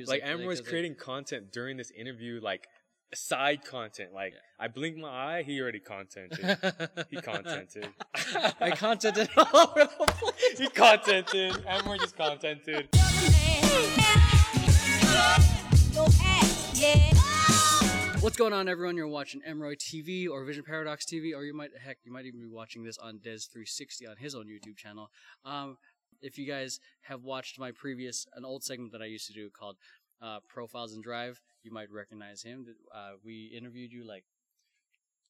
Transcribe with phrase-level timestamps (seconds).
[0.00, 2.68] Like like- Amber was does, like- creating content during this interview, like
[3.14, 4.12] side content.
[4.12, 4.38] Like Yeah.
[4.60, 6.38] I blinked my eye, he already contented.
[7.10, 7.88] he contented.
[8.60, 10.58] I contented all over the place.
[10.58, 11.64] he contented.
[11.66, 12.88] Amber just contented.
[18.20, 18.96] What's going on, everyone?
[18.96, 22.40] You're watching Emroy TV or Vision Paradox TV, or you might, heck, you might even
[22.40, 25.08] be watching this on Des360 on his own YouTube channel.
[25.44, 25.78] Um,
[26.20, 29.50] if you guys have watched my previous, an old segment that I used to do
[29.50, 29.76] called
[30.20, 32.66] uh, Profiles and Drive, you might recognize him.
[32.94, 34.24] Uh, we interviewed you like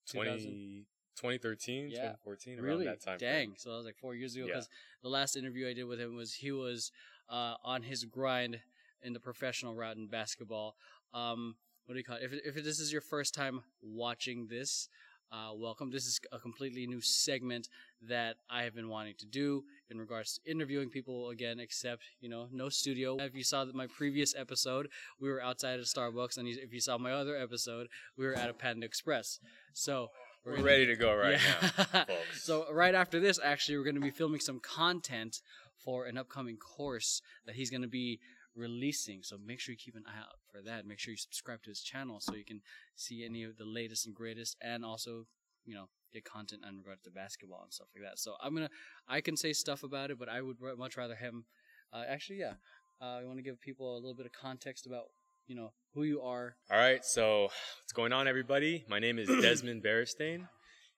[0.06, 1.96] 2000 20, 2013, Yeah.
[1.96, 2.84] 2014, around Really?
[2.86, 3.18] that time.
[3.18, 3.48] Dang.
[3.48, 3.54] frame.
[3.58, 4.46] So that was like four years ago.
[4.46, 4.52] Yeah.
[4.54, 4.68] Because
[5.02, 6.92] the last interview I did with him was he was
[7.28, 8.60] uh, on his grind
[9.02, 10.76] in the professional route in basketball.
[11.12, 12.22] Um, what do you call it?
[12.22, 14.88] If, if this is your first time watching this,
[15.32, 15.90] uh, welcome.
[15.90, 17.68] This is a completely new segment
[18.02, 22.28] that I have been wanting to do in regards to interviewing people again, except, you
[22.28, 23.16] know, no studio.
[23.18, 24.88] If you saw that my previous episode,
[25.20, 28.50] we were outside of Starbucks, and if you saw my other episode, we were at
[28.50, 29.40] a Panda Express.
[29.72, 30.08] So,
[30.44, 31.70] We're gonna- ready to go right yeah.
[31.94, 32.42] now, folks.
[32.44, 35.40] so right after this, actually, we're going to be filming some content
[35.84, 38.20] for an upcoming course that he's going to be
[38.54, 39.22] releasing.
[39.22, 40.86] So make sure you keep an eye out for that.
[40.86, 42.60] Make sure you subscribe to his channel so you can
[42.96, 45.26] see any of the latest and greatest, and also,
[45.68, 48.18] you know, get content in regards to basketball and stuff like that.
[48.18, 48.70] So I'm gonna,
[49.06, 51.44] I can say stuff about it, but I would much rather him.
[51.92, 52.54] Uh, actually, yeah,
[53.02, 55.04] uh, I want to give people a little bit of context about,
[55.46, 56.56] you know, who you are.
[56.70, 57.42] All right, so
[57.82, 58.84] what's going on, everybody?
[58.88, 60.48] My name is Desmond Beristain,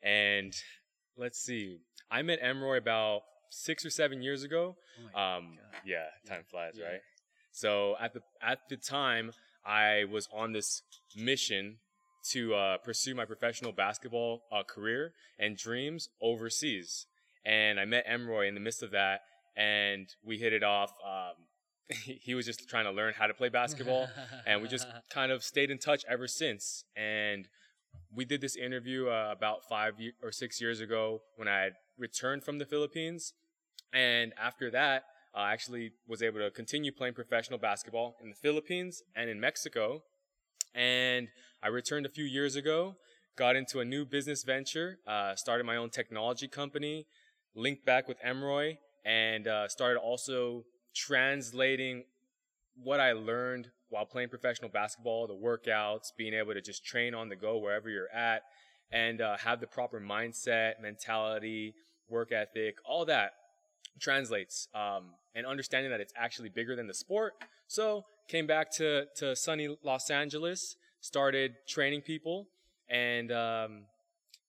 [0.03, 0.55] and
[1.17, 1.79] let's see.
[2.11, 4.77] I met Emroy about six or seven years ago.
[4.99, 5.81] Oh my Um, God.
[5.85, 6.87] yeah, time flies, Yeah.
[6.87, 7.01] right?
[7.53, 9.33] So at the at the time,
[9.65, 10.83] I was on this
[11.17, 11.79] mission
[12.31, 17.07] to uh, pursue my professional basketball uh, career and dreams overseas.
[17.45, 19.21] And I met Emroy in the midst of that,
[19.57, 20.93] and we hit it off.
[21.05, 21.47] Um,
[22.05, 24.09] he was just trying to learn how to play basketball,
[24.47, 26.85] and we just kind of stayed in touch ever since.
[26.97, 27.49] And
[28.15, 32.45] we did this interview uh, about five or six years ago when I had returned
[32.45, 33.33] from the Philippines,
[33.93, 35.05] and after that,
[35.35, 40.03] I actually was able to continue playing professional basketball in the Philippines and in Mexico.
[40.75, 41.29] And
[41.63, 42.97] I returned a few years ago,
[43.37, 47.07] got into a new business venture, uh, started my own technology company,
[47.55, 50.65] linked back with Emroy, and uh, started also
[50.95, 52.05] translating
[52.83, 57.29] what I learned while playing professional basketball, the workouts, being able to just train on
[57.29, 58.43] the go wherever you're at,
[58.93, 61.75] and uh, have the proper mindset, mentality,
[62.09, 63.33] work ethic, all that
[63.99, 64.69] translates.
[64.75, 67.35] Um, and understanding that it's actually bigger than the sport.
[67.67, 72.49] So came back to to sunny Los Angeles, started training people,
[72.89, 73.83] and um,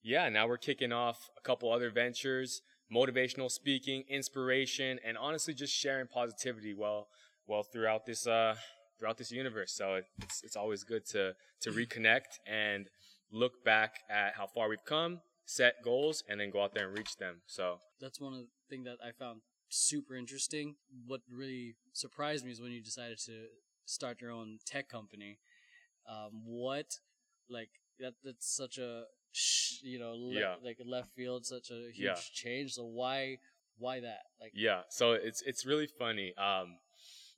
[0.03, 2.61] yeah, now we're kicking off a couple other ventures,
[2.93, 7.07] motivational speaking, inspiration, and honestly just sharing positivity well
[7.47, 8.55] well throughout this uh
[8.99, 9.73] throughout this universe.
[9.73, 12.87] So it's it's always good to to reconnect and
[13.31, 16.97] look back at how far we've come, set goals, and then go out there and
[16.97, 17.41] reach them.
[17.45, 19.41] So that's one of the things that I found
[19.71, 20.75] super interesting.
[21.07, 23.45] What really surprised me is when you decided to
[23.85, 25.39] start your own tech company.
[26.07, 26.99] Um, what,
[27.49, 28.13] like that?
[28.23, 29.05] That's such a
[29.81, 30.55] you know, le- Yeah.
[30.61, 32.15] like left field, such a huge Yeah.
[32.33, 32.73] change.
[32.73, 33.39] So why,
[33.77, 34.23] why that?
[34.39, 36.77] Like, Yeah, so it's it's really funny, um,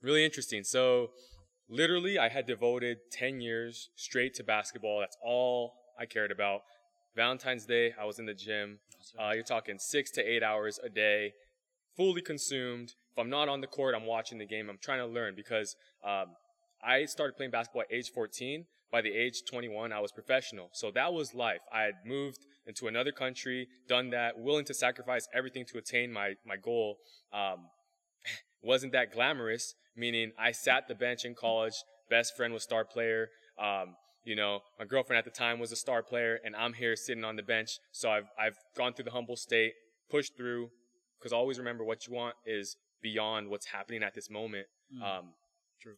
[0.01, 0.63] really interesting.
[0.63, 1.11] So
[1.69, 4.99] literally, I had devoted ten years straight to basketball.
[4.99, 6.63] That's all I cared about.
[7.15, 8.79] Valentine's Day, I was in the gym.
[9.19, 11.33] Uh, you're talking six to eight hours a day,
[11.95, 12.93] fully consumed.
[13.11, 14.69] If I'm not on the court, I'm watching the game.
[14.69, 16.27] I'm trying to learn because um,
[16.83, 18.65] I started playing basketball at age 14.
[18.91, 20.69] By the age 21, I was professional.
[20.71, 21.61] So that was life.
[21.73, 26.35] I had moved into another country, done that, willing to sacrifice everything to attain my,
[26.45, 26.97] my goal.
[27.33, 27.69] Um,
[28.61, 31.73] wasn't that glamorous, meaning I sat the bench in college,
[32.11, 33.29] best friend was star player.
[33.59, 33.95] Um,
[34.25, 37.23] you know, my girlfriend at the time was a star player, and I'm here sitting
[37.23, 37.79] on the bench.
[37.91, 39.73] So I've, I've gone through the humble state,
[40.09, 40.69] pushed through,
[41.23, 44.67] because always remember what you want is beyond what's happening at this moment.
[44.93, 45.19] Mm.
[45.19, 45.25] Um,
[45.81, 45.95] True.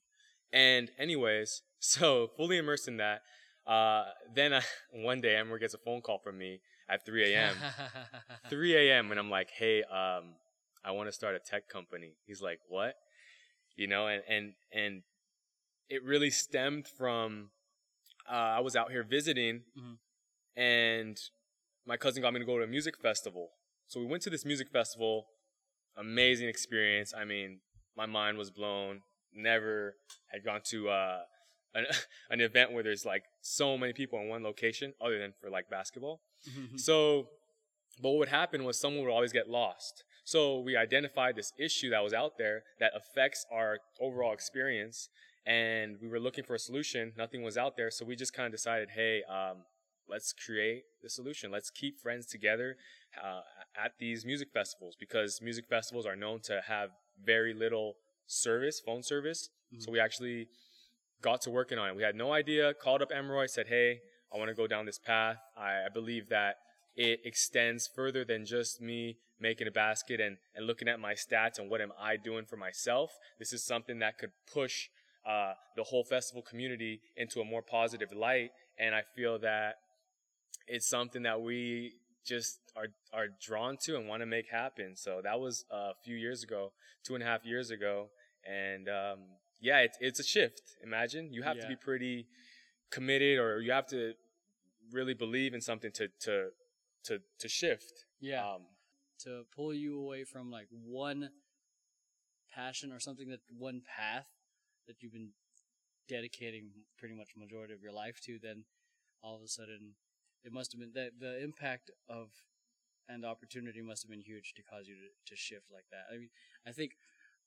[0.54, 3.22] And anyways, so fully immersed in that.
[3.66, 4.06] Uh,
[4.36, 4.62] then I,
[4.92, 7.56] one day, Emmer gets a phone call from me at 3 a.m.
[8.52, 9.10] 3 a.m.
[9.10, 10.36] and I'm like, hey, um,
[10.84, 12.14] I want to start a tech company.
[12.28, 12.94] He's like, what?
[13.76, 15.02] You know, and and and
[15.90, 17.50] it really stemmed from
[18.30, 19.98] uh, I was out here visiting, Mhm.
[20.56, 21.20] and
[21.86, 23.50] my cousin got me to go to a music festival.
[23.88, 25.28] So we went to this music festival.
[25.98, 27.14] Amazing experience.
[27.16, 27.60] I mean,
[27.96, 29.02] my mind was blown.
[29.34, 29.96] Never
[30.32, 31.20] had gone to uh,
[31.74, 31.86] an,
[32.30, 35.70] an event where there's like so many people in one location, other than for like
[35.70, 36.22] basketball.
[36.78, 37.30] So,
[38.02, 40.04] but what would happen was someone would always get lost.
[40.26, 45.10] So we identified this issue that was out there that affects our overall experience.
[45.46, 47.14] and we were looking for a solution.
[47.16, 49.58] Nothing was out there, so we just kind of decided, hey, um,
[50.10, 51.52] let's create the solution.
[51.52, 52.78] Let's keep friends together
[53.24, 53.42] uh,
[53.84, 56.90] at these music festivals because music festivals are known to have
[57.24, 57.96] very little
[58.28, 59.50] service, phone service.
[59.74, 59.82] Mm-hmm.
[59.82, 60.48] So we actually
[61.22, 61.96] got to working on it.
[61.96, 62.74] We had no idea.
[62.74, 64.00] Called up Emroy, said, hey,
[64.34, 65.38] I want to go down this path.
[65.58, 66.58] I, I believe that
[66.96, 71.60] it extends further than just me making a basket and, and looking at my stats
[71.60, 73.12] and what am I doing for myself.
[73.38, 74.88] This is something that could push
[75.28, 78.52] uh, the whole festival community into a more positive light.
[78.80, 79.76] And I feel that
[80.68, 81.94] it's something that we
[82.26, 84.96] just are are drawn to and want to make happen.
[84.96, 86.72] So that was a few years ago,
[87.06, 88.10] two and a half years ago,
[88.46, 89.20] and um,
[89.62, 90.62] yeah, it's it's a shift.
[90.84, 91.64] Imagine you have yeah.
[91.64, 92.28] to be pretty
[92.92, 94.14] committed, or you have to
[94.92, 96.50] really believe in something to to
[97.06, 98.06] to to shift.
[98.20, 98.46] Yeah.
[98.46, 98.62] Um,
[99.24, 101.30] to pull you away from like one
[102.54, 104.28] passion or something that one path
[104.88, 105.30] that you've been
[106.08, 108.66] dedicating pretty much majority of your life to, then
[109.24, 109.94] all of a sudden
[110.46, 112.30] it must have been that the impact of
[113.08, 116.06] and opportunity must have been huge to cause you to, to shift like that.
[116.14, 116.30] I mean,
[116.66, 116.94] I think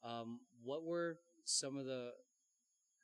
[0.05, 2.11] um, what were some of the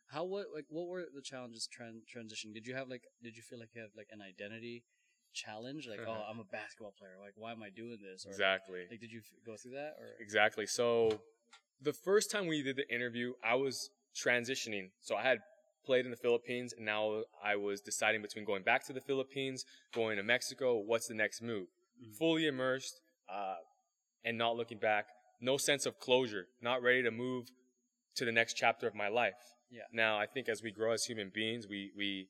[0.08, 2.52] how what like what were the challenges tran- transition?
[2.52, 4.85] Did you have like did you feel like you have like an identity
[5.32, 5.88] challenge?
[5.88, 7.14] Like, oh, I'm a basketball player.
[7.20, 8.25] Like, why am I doing this?
[8.26, 8.82] Or, exactly.
[8.91, 9.96] Like, did you go through that?
[9.99, 10.67] Or exactly.
[10.67, 11.20] So
[11.81, 14.91] the first time we did the interview, I was transitioning.
[15.00, 15.38] So I had
[15.84, 19.64] played in the Philippines and now I was deciding between going back to the Philippines,
[19.94, 21.69] going to Mexico, what's the next move?
[22.02, 22.12] Mm-hmm.
[22.19, 23.00] Fully immersed,
[23.32, 23.56] uh,
[24.25, 25.06] and not looking back.
[25.40, 27.46] No sense of closure, not ready to move
[28.16, 29.34] to the next chapter of my life.
[29.70, 29.82] Yeah.
[29.92, 32.28] Now I think as we grow as human beings, we, we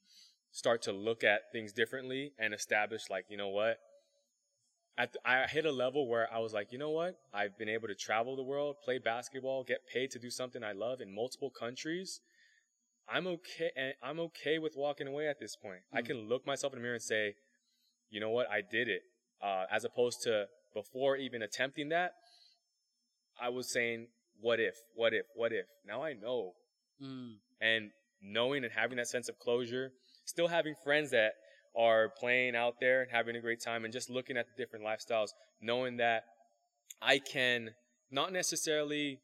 [0.51, 3.79] start to look at things differently and establish like, you know what?
[4.97, 7.17] At the, I hit a level where I was like, you know what?
[7.33, 10.73] I've been able to travel the world, play basketball, get paid to do something I
[10.73, 12.21] love in multiple countries
[13.09, 13.95] I'm okay.
[14.03, 15.81] I'm okay with walking away at this point.
[15.93, 15.99] Mm.
[15.99, 16.07] I hmm.
[16.07, 17.35] can look myself in the mirror and say,
[18.11, 19.03] you know what, I did it.
[19.43, 22.13] Uh, as opposed to before even attempting that,
[23.41, 24.09] I was saying,
[24.41, 25.67] what if, what if, what if?
[25.87, 26.53] Now I know.
[27.03, 27.35] Mm.
[27.61, 27.91] And
[28.23, 29.93] knowing and having that sense of closure,
[30.25, 31.33] still having friends that
[31.77, 34.85] are playing out there and having a great time and just looking at the different
[34.85, 35.31] lifestyles,
[35.61, 36.25] knowing that
[37.03, 37.71] I can
[38.11, 39.19] not necessarily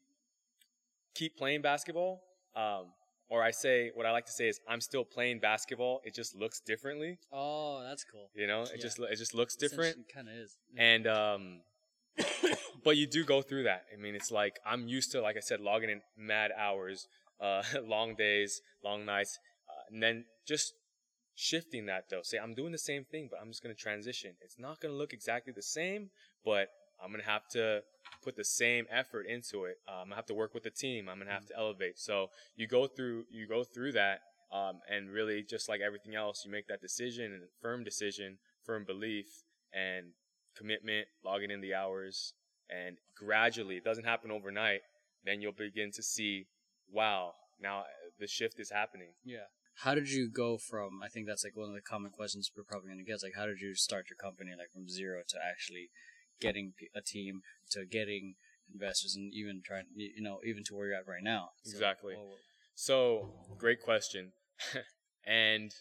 [1.15, 2.21] keep playing basketball,
[2.55, 2.87] um,
[3.31, 6.01] or I say what I like to say is I'm still playing basketball.
[6.03, 7.17] It just looks differently.
[7.31, 8.29] Oh, that's cool.
[8.35, 8.81] You know, it yeah.
[8.81, 9.97] just it just looks different.
[10.13, 10.57] Kind of is.
[10.75, 10.83] Yeah.
[10.83, 11.61] And um,
[12.83, 13.85] but you do go through that.
[13.91, 17.07] I mean, it's like I'm used to, like I said, logging in mad hours,
[17.39, 19.39] uh, long days, long nights,
[19.69, 20.73] uh, and then just
[21.33, 22.21] shifting that though.
[22.23, 24.31] Say I'm doing the same thing, but I'm just gonna transition.
[24.41, 26.09] It's not gonna look exactly the same,
[26.43, 26.67] but
[27.03, 27.83] I'm gonna have to
[28.23, 29.77] put the same effort into it.
[29.87, 31.09] Um, I have to work with the team.
[31.09, 31.99] I'm gonna have to elevate.
[31.99, 34.21] So you go through you go through that,
[34.51, 38.85] um, and really just like everything else, you make that decision and firm decision, firm
[38.85, 39.43] belief,
[39.73, 40.07] and
[40.55, 42.33] commitment, logging in the hours,
[42.69, 44.81] and gradually it doesn't happen overnight.
[45.23, 46.47] Then you'll begin to see,
[46.91, 47.83] wow, now
[48.19, 49.13] the shift is happening.
[49.23, 49.49] Yeah.
[49.75, 51.01] How did you go from?
[51.03, 53.15] I think that's like one of the common questions we're probably gonna get.
[53.15, 55.89] Is like, how did you start your company like from zero to actually
[56.41, 57.41] getting a team
[57.71, 58.35] to getting
[58.73, 61.49] investors and even trying you know even to where you're at right now.
[61.63, 62.15] So, exactly.
[62.15, 62.35] well,
[62.75, 64.33] so great question.
[65.25, 65.71] And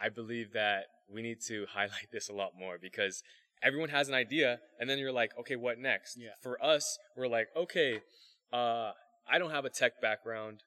[0.00, 3.22] i believe that we need to highlight this a lot more because
[3.62, 6.16] everyone has an idea and then you're like okay what next?
[6.18, 6.30] Yeah.
[6.42, 8.00] for us we're like okay
[8.52, 8.92] uh,
[9.30, 10.62] i don't have a tech background.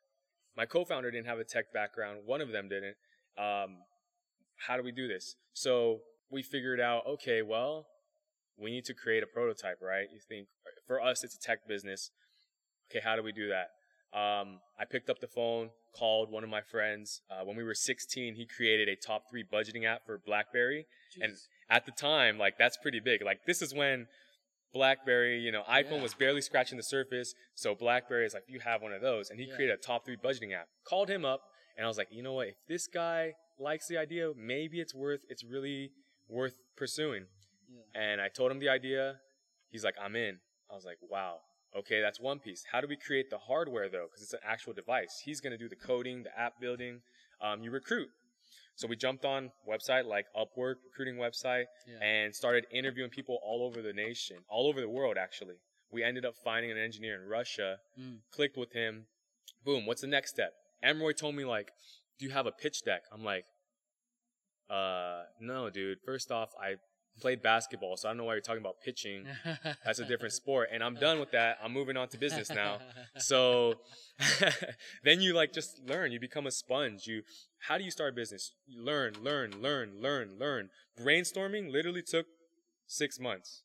[0.55, 2.19] My co-founder didn't have a tech background.
[2.25, 2.97] One of them didn't.
[3.37, 3.77] Um,
[4.67, 5.35] how do we do this?
[5.53, 7.87] So we figured out okay well
[8.57, 10.07] we need to create a prototype, right?
[10.13, 10.47] You think
[10.87, 12.11] for us, it's a tech business.
[12.89, 13.69] Okay, how do we do that?
[14.17, 17.21] Um, I picked up the phone, called one of my friends.
[17.29, 20.85] Uh, when we were 16, he created a top three budgeting app for BlackBerry,
[21.17, 21.23] Jeez.
[21.23, 21.33] and
[21.69, 23.23] at the time, like that's pretty big.
[23.23, 24.07] Like this is when
[24.73, 26.03] BlackBerry, you know, iPhone yeah.
[26.03, 27.33] was barely scratching the surface.
[27.55, 29.55] So BlackBerry is like, you have one of those, and he yeah.
[29.55, 30.67] created a top three budgeting app.
[30.85, 31.41] Called him up,
[31.77, 32.49] and I was like, you know what?
[32.49, 35.21] If this guy likes the idea, maybe it's worth.
[35.29, 35.91] It's really
[36.27, 37.25] worth pursuing.
[37.95, 39.15] And I told him the idea.
[39.69, 40.37] He's like, I'm in.
[40.69, 41.37] I was like, wow.
[41.77, 42.63] Okay, that's one piece.
[42.71, 44.07] How do we create the hardware though?
[44.09, 45.21] Because it's an actual device.
[45.23, 47.01] He's going to do the coding, the app building.
[47.41, 48.09] Um, you recruit.
[48.75, 52.05] So we jumped on website like Upwork, recruiting website, yeah.
[52.05, 55.55] and started interviewing people all over the nation, all over the world actually.
[55.91, 58.17] We ended up finding an engineer in Russia, mm.
[58.31, 59.05] clicked with him.
[59.63, 60.53] Boom, what's the next step?
[60.83, 61.71] Emroy told me like,
[62.17, 63.03] do you have a pitch deck?
[63.13, 63.45] I'm like,
[64.69, 65.99] uh, no, dude.
[66.05, 66.75] First off, I
[67.19, 69.25] played basketball, so I don't know why you're talking about pitching.
[69.85, 70.69] That's a different sport.
[70.71, 71.57] And I'm done with that.
[71.63, 72.79] I'm moving on to business now.
[73.17, 73.75] So
[75.03, 76.11] then you like just learn.
[76.11, 77.07] You become a sponge.
[77.07, 77.23] You
[77.67, 78.53] how do you start a business?
[78.67, 80.69] You learn, learn, learn, learn, learn.
[80.99, 82.25] Brainstorming literally took
[82.87, 83.63] six months.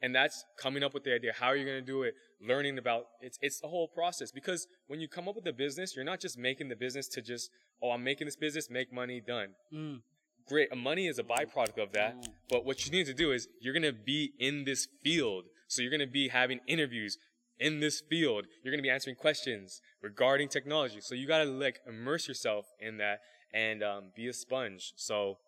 [0.00, 1.32] And that's coming up with the idea.
[1.38, 2.14] How are you going to do it?
[2.40, 4.30] Learning about it's it's the whole process.
[4.30, 7.20] Because when you come up with a business, you're not just making the business to
[7.20, 7.50] just,
[7.82, 9.48] oh, I'm making this business, make money, done.
[9.74, 10.00] Mm.
[10.48, 10.74] Great.
[10.76, 12.16] Money is a byproduct of that.
[12.16, 12.28] Mm.
[12.48, 15.44] But what you need to do is you're going to be in this field.
[15.68, 17.18] So you're going to be having interviews
[17.58, 18.46] in this field.
[18.62, 21.00] You're going to be answering questions regarding technology.
[21.00, 23.20] So you got to like immerse yourself in that
[23.52, 24.92] and um, be a sponge.
[24.96, 25.38] So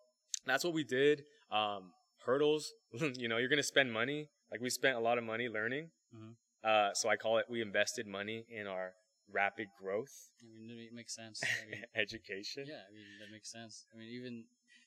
[0.45, 1.23] that's what we did.
[1.51, 1.91] Um,
[2.25, 4.29] hurdles, you know, you're going to spend money.
[4.51, 5.89] Like we spent a lot of money learning.
[6.15, 6.35] Mhm.
[6.63, 8.93] Uh, so I call it, we invested money in our
[9.33, 11.41] rapid growth I mean, it makes sense.
[11.43, 12.65] I mean, education.
[12.67, 13.85] yeah, I mean that makes sense.
[13.93, 14.43] I mean, even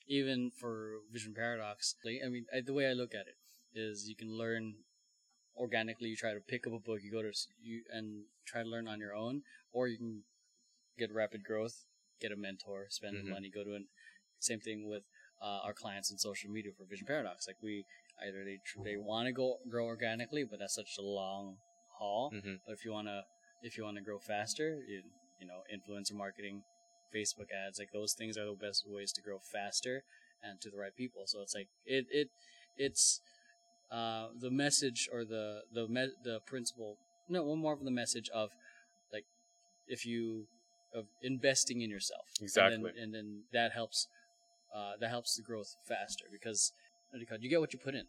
[0.07, 3.37] even for Vision Paradox, like, I mean, I, the way I look at it
[3.75, 4.75] is you can learn
[5.57, 6.09] organically.
[6.09, 7.33] You try to pick up a book, you go to
[7.63, 9.43] you and try to learn on your own,
[9.73, 10.23] or you can
[10.99, 11.85] get rapid growth,
[12.21, 13.29] get a mentor, spend Mhm.
[13.31, 13.89] money, go to an
[14.41, 15.05] same thing with
[15.41, 17.47] uh, our clients in social media for Vision Paradox.
[17.47, 17.85] Like we
[18.23, 21.57] either they tr- they want to go grow organically, but that's such a long
[21.99, 22.31] haul.
[22.31, 23.25] hmm But if you wanna
[23.63, 25.03] if you wanna grow faster, you,
[25.41, 26.63] you know, influencer marketing,
[27.15, 30.03] Facebook ads, like those things are the best ways to grow faster
[30.43, 31.23] and to the right people.
[31.27, 32.29] So it's like it it
[32.77, 33.21] it's
[33.91, 36.97] uh, the message or the the me- the principle.
[37.29, 38.51] No, one more of the message of
[39.13, 39.25] like
[39.87, 40.47] if you
[40.95, 42.75] of investing in yourself Exactly.
[42.75, 44.07] and then, and then that helps
[44.75, 46.73] uh, that helps the growth faster because
[47.11, 48.05] what do you call you get what you put in.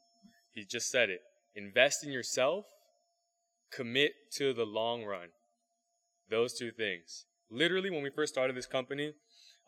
[0.53, 1.21] He just said it.
[1.55, 2.65] Invest in yourself,
[3.71, 5.29] commit to the long run.
[6.29, 7.25] Those two things.
[7.49, 9.13] Literally, when we first started this company,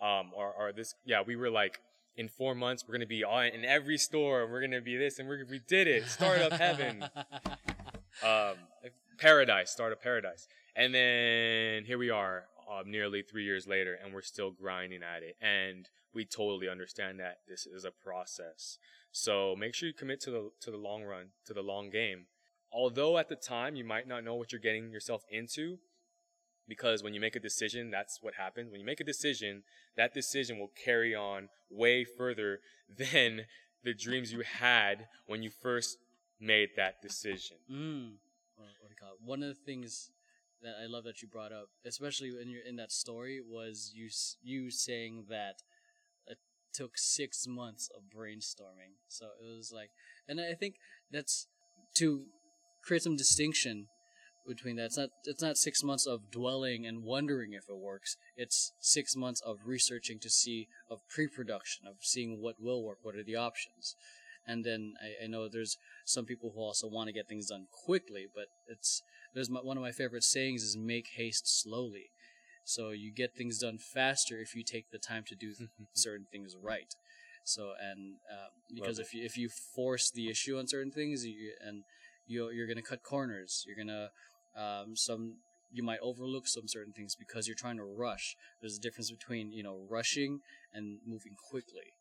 [0.01, 1.79] um, or, or this, yeah, we were like,
[2.15, 5.19] in four months, we're gonna be on in every store, and we're gonna be this,
[5.19, 7.05] and we we did it, startup heaven,
[8.23, 8.55] um,
[9.19, 14.23] paradise, startup paradise, and then here we are, um, nearly three years later, and we're
[14.23, 18.79] still grinding at it, and we totally understand that this is a process.
[19.11, 22.25] So make sure you commit to the to the long run, to the long game.
[22.71, 25.77] Although at the time you might not know what you're getting yourself into,
[26.67, 28.71] because when you make a decision, that's what happens.
[28.71, 29.63] When you make a decision,
[29.95, 32.59] that decision will carry on way further
[32.97, 33.45] than
[33.83, 35.97] the dreams you had when you first
[36.39, 37.57] made that decision.
[37.71, 38.13] Mm.
[38.99, 39.17] Call it?
[39.23, 40.11] One of the things
[40.61, 44.09] that I love that you brought up, especially when you're in that story, was you
[44.41, 45.61] you saying that
[46.25, 46.37] it
[46.73, 48.95] took six months of brainstorming.
[49.07, 49.91] So it was like,
[50.27, 50.75] and I think
[51.11, 51.47] that's
[51.95, 52.23] to
[52.83, 53.87] create some distinction
[54.47, 54.85] between that.
[54.85, 58.17] It's not it's not six months of dwelling and wondering if it works.
[58.35, 63.15] It's six months of researching to see of pre-production of seeing what will work, what
[63.15, 63.95] are the options,
[64.47, 67.67] and then I, I know there's some people who also want to get things done
[67.85, 69.01] quickly, but it's
[69.33, 72.05] there's my, one of my favorite sayings is make haste slowly.
[72.63, 75.53] So you get things done faster if you take the time to do
[75.93, 76.93] certain things right.
[77.43, 81.25] So and um, because Love if you if you force the issue on certain things,
[81.25, 81.83] you, and
[82.25, 83.63] you you're gonna cut corners.
[83.65, 84.09] You're gonna
[84.57, 85.35] um, some
[85.71, 88.35] you might overlook some certain things because you're trying to rush.
[88.61, 90.39] There's a difference between you know rushing
[90.73, 91.93] and moving quickly.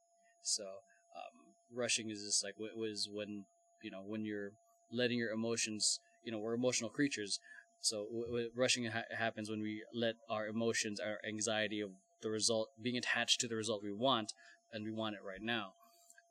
[0.43, 3.45] So um, rushing is just like what was when
[3.83, 4.53] you know when you're
[4.93, 6.01] letting your emotions.
[6.25, 7.39] You know we're emotional creatures.
[7.81, 11.91] So w- w- rushing ha- happens when we let our emotions, our anxiety of
[12.23, 14.33] the result being attached to the result we want,
[14.73, 15.73] and we want it right now.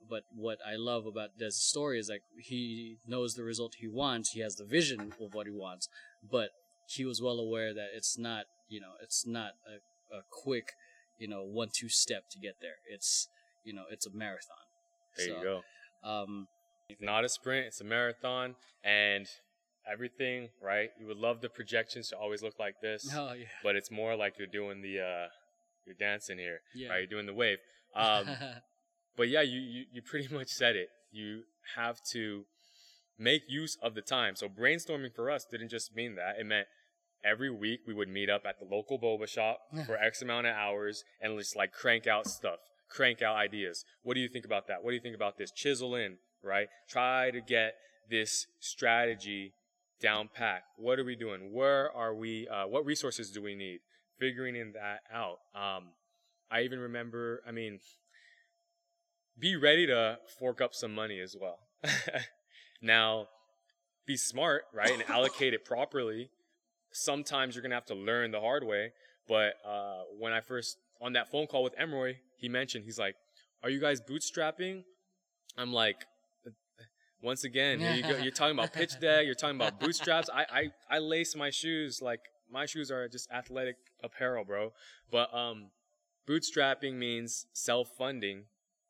[0.08, 4.32] But what I love about Des' story is like he knows the result he wants.
[4.32, 5.89] He has the vision of what he wants,
[6.29, 6.50] but
[6.88, 10.74] he was well aware that it's not, you know, it's not a, a quick,
[11.20, 12.75] you know, one two step to get there.
[12.89, 13.27] It's,
[13.63, 14.58] you know, it's a marathon.
[15.17, 16.10] There So, you go.
[16.10, 16.48] Um,
[16.89, 19.27] It's not a sprint, it's a marathon, and
[19.91, 20.91] everything, right?
[21.00, 24.15] You would love the projections to always look like this, oh yeah, but it's more
[24.15, 25.27] like you're doing the, uh,
[25.86, 26.89] you're dancing here, yeah.
[26.89, 26.98] right?
[26.98, 27.58] You're doing the wave.
[27.96, 28.27] Um,
[29.17, 30.89] but yeah, you, you, you pretty much said it.
[31.12, 31.44] You
[31.75, 32.46] have to
[33.17, 34.36] make use of the time.
[34.36, 36.39] So brainstorming for us didn't just mean that.
[36.39, 36.67] It meant
[37.24, 40.55] every week we would meet up at the local boba shop for X amount of
[40.55, 43.84] hours and just like crank out stuff, crank out ideas.
[44.03, 44.84] What do you think about that?
[44.84, 45.51] What do you think about this?
[45.51, 46.67] Chisel in, right?
[46.89, 47.75] Try to get
[48.10, 49.53] this strategy
[50.01, 50.63] down pat.
[50.77, 51.51] What are we doing?
[51.51, 52.48] Where are we?
[52.48, 53.79] Uh, what resources do we need?
[54.19, 55.39] Figuring in that out.
[55.55, 55.89] Um,
[56.51, 57.79] I even remember, I mean,
[59.38, 61.60] be ready to fork up some money as well.
[62.82, 63.27] now,
[64.05, 66.29] be smart, right, and allocate it properly.
[66.91, 68.91] Sometimes you're gonna have to learn the hard way.
[69.27, 73.15] But uh, when I first on that phone call with Emroy, he mentioned he's like,
[73.63, 74.84] "Are you guys bootstrapping?"
[75.58, 76.05] I'm like,
[77.25, 78.17] Once again, here you go.
[78.17, 79.25] You're talking about pitch deck.
[79.25, 80.29] You're talking about bootstraps.
[80.32, 82.20] I, I, I lace my shoes like
[82.51, 84.74] my shoes are just athletic apparel, bro.
[85.12, 85.72] But um,
[86.29, 88.44] bootstrapping means self-funding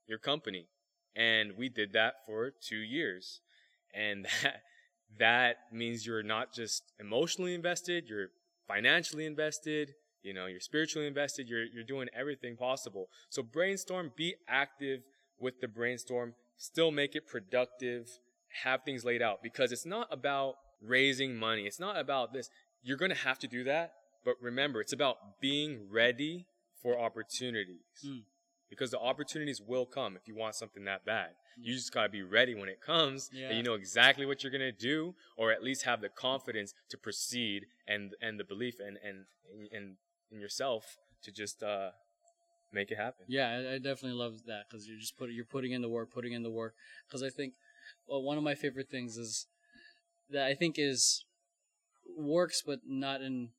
[0.07, 0.67] your company,
[1.15, 3.39] and we did that for two years,
[3.95, 4.61] and that
[5.19, 8.27] that means you're not just emotionally invested, you're
[8.67, 13.07] financially invested, you know, you're spiritually invested, you're you're doing everything possible.
[13.29, 15.01] So brainstorm, be active
[15.39, 18.07] with the brainstorm, still make it productive,
[18.63, 21.63] have things laid out because it's not about raising money.
[21.63, 22.49] It's not about this.
[22.81, 26.47] You're going to have to do that, but remember, it's about being ready
[26.81, 28.05] for opportunities.
[28.05, 28.23] Mm.
[28.75, 31.29] Because the opportunities will come if you want something that bad.
[31.57, 33.47] You just gotta be ready when it comes, Yeah.
[33.47, 36.97] and you know exactly what you're gonna do, or at least have the confidence to
[36.97, 39.25] proceed and and the belief and and
[39.71, 39.95] and
[40.31, 41.91] in yourself to just uh
[42.73, 43.25] make it happen.
[43.29, 46.11] Yeah, I, I definitely love that because you're just put you're putting in the work,
[46.11, 46.75] putting in the work.
[47.07, 47.53] Because I think,
[48.07, 49.47] well, one of my favorite things is
[50.29, 51.23] that I think is
[52.17, 53.51] works, but not in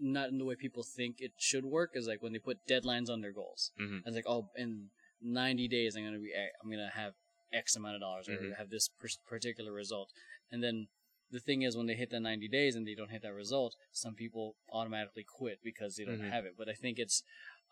[0.00, 1.90] not in the way people think it should work.
[1.94, 3.72] Is like when they put deadlines on their goals.
[3.80, 4.02] Mhm.
[4.06, 4.90] It's like, oh, in
[5.20, 7.14] 90 days, I'm gonna be, I'm gonna have
[7.52, 8.56] X amount of dollars or Mhm.
[8.56, 10.12] have this per- particular result,
[10.50, 10.88] and then.
[11.30, 13.76] The thing is, when they hit the 90 days and they don't hit that result,
[13.92, 16.30] some people automatically quit because they don't Mhm.
[16.30, 16.56] have it.
[16.56, 17.22] But I think it's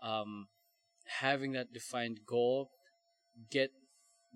[0.03, 0.49] um,
[1.07, 2.71] having that defined goal
[3.49, 3.73] get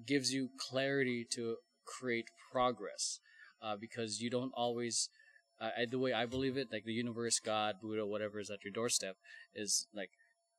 [0.07, 3.21] gives you clarity to create progress
[3.61, 5.11] uh, because you don't always
[5.61, 8.73] uh, the way I believe it like the universe God Buddha whatever is at your
[8.73, 9.17] doorstep
[9.55, 10.11] is like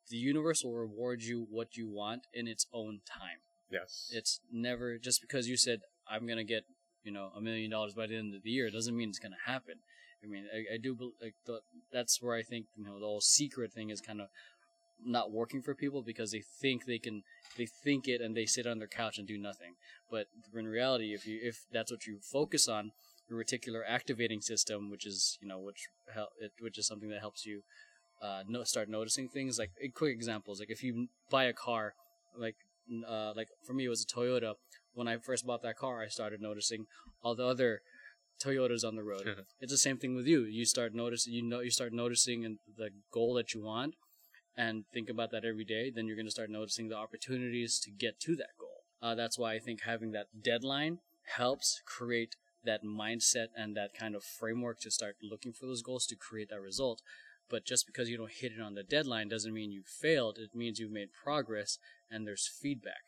[0.10, 3.40] the universe will reward you what you want in its own time
[3.72, 4.12] Yes.
[4.14, 5.80] it's never just because you said
[6.10, 6.64] I'm gonna get
[7.04, 9.36] you know a million dollars by the end of the year doesn't mean it's gonna
[9.46, 9.76] happen.
[10.24, 13.22] I mean, I, I do like the, that's where I think you know the whole
[13.22, 14.28] secret thing is kind of
[15.04, 17.24] not working for people because they think they can
[17.58, 19.74] they think it and they sit on their couch and do nothing.
[20.12, 22.92] But in reality, if you if that's what you focus on,
[23.32, 27.46] reticular activating system, which is you know which hel- it, which is something that helps
[27.46, 27.62] you
[28.22, 29.58] uh, no, start noticing things.
[29.58, 31.94] Like quick examples, like if you buy a car,
[32.38, 32.56] like
[33.08, 34.54] uh, like for me it was a Toyota.
[34.94, 36.86] When I first bought that car, I started noticing
[37.24, 37.82] all the other
[38.44, 39.46] Toyotas on the road.
[39.62, 40.44] it's the same thing with you.
[40.44, 43.96] You start noticing, you know, you start noticing and the goal that you want,
[44.56, 45.92] and think about that every day.
[45.94, 48.84] Then you're going to start noticing the opportunities to get to that goal.
[49.02, 51.00] Uh, that's why I think having that deadline
[51.36, 56.06] helps create that mindset and that kind of framework to start looking for those goals
[56.08, 57.02] to create that result.
[57.50, 60.38] But just because you don't hit it on the deadline doesn't mean you failed.
[60.38, 61.78] It means you've made progress
[62.10, 63.04] and there's feedback.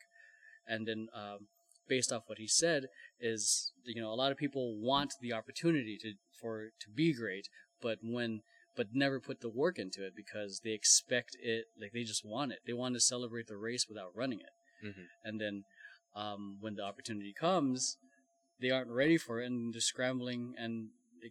[0.66, 1.48] And then, um,
[1.88, 2.84] based off what he said,
[3.20, 7.48] is you know a lot of people want the opportunity to for to be great,
[7.80, 8.40] but when
[8.76, 12.52] but never put the work into it because they expect it like they just want
[12.52, 12.58] it.
[12.66, 15.06] They want to celebrate the race without running it, Mhm.
[15.22, 15.64] and then
[16.16, 17.98] um, when the opportunity comes,
[18.64, 20.72] they aren't ready for it and they're scrambling and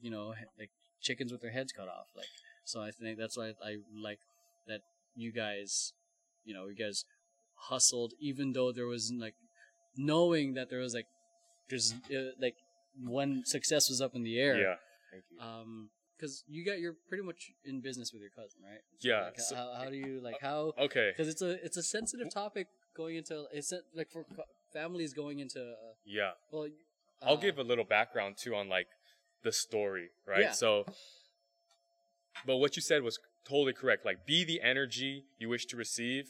[0.06, 0.26] you know
[0.62, 0.70] like
[1.02, 2.08] chickens with their heads cut off.
[2.16, 2.32] Like
[2.72, 3.72] so, I think that's why I
[4.10, 4.20] like
[4.68, 4.82] that
[5.16, 5.92] you guys,
[6.46, 7.04] you know, you guys
[7.70, 9.36] hustled even though there was like
[9.98, 11.08] knowing that there was like
[11.70, 12.56] there's uh, like
[13.16, 14.56] when success was up in the air.
[14.58, 14.76] Yeah.
[15.12, 15.40] Thank you.
[15.48, 18.80] Um, because you got you're pretty much in business with your cousin, right?
[19.02, 20.74] Yeah, Like, so- how, how do you like how?
[20.80, 21.12] okay.
[21.12, 24.26] Because it's a it's a sensitive topic going into it's like for
[24.72, 26.32] families going into uh, Yeah.
[26.52, 26.68] well.
[27.26, 28.88] I'll uh, give a little background too on like
[29.44, 30.42] the story, right?
[30.42, 30.52] Yeah.
[30.52, 30.86] So,
[32.46, 34.06] but what you said was totally correct.
[34.06, 36.26] Like, be the energy you wish to receive,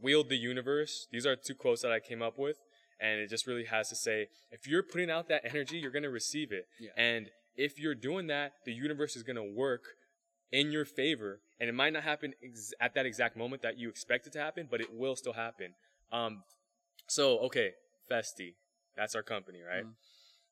[0.00, 1.08] wield the universe.
[1.10, 2.58] These are two quotes that I came up with,
[3.00, 6.10] and it just really has to say if you're putting out that energy, you're gonna
[6.10, 6.66] receive it.
[6.78, 6.90] Yeah.
[6.96, 9.84] And if you're doing that, the universe is gonna work
[10.52, 13.88] in your favor, and it might not happen ex- at that exact moment that you
[13.88, 15.74] expect it to happen, but it will still happen.
[16.12, 16.42] Um,
[17.06, 17.72] so okay,
[18.10, 18.54] Festi,
[18.98, 19.84] that's our company, right?
[19.86, 19.94] Mhm.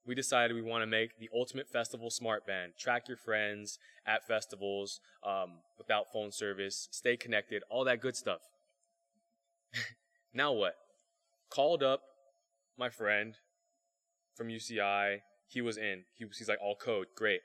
[0.06, 2.74] We decided we want to make the ultimate festival smart band.
[2.78, 8.42] Track your friends at festivals um, without phone service, stay connected, all that good stuff.
[10.32, 10.74] now what?
[11.50, 12.02] Called up
[12.78, 13.34] my friend
[14.36, 15.22] from UCI.
[15.48, 16.04] He was in.
[16.14, 17.40] He was, he's like all code, great.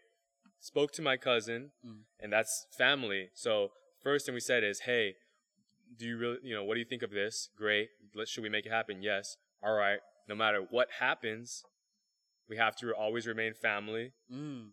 [0.60, 2.02] Spoke to my cousin, Mm.
[2.20, 3.30] and that's family.
[3.34, 3.72] So
[4.04, 5.16] first thing we said is, hey,
[5.98, 7.50] do you really, you know, what do you think of this?
[7.58, 7.90] Great.
[8.16, 9.02] Let's, should we make it happen?
[9.02, 9.38] Yes.
[9.64, 10.00] All right.
[10.28, 11.64] No matter what happens,
[12.50, 14.12] we have to always remain family.
[14.34, 14.70] Mm,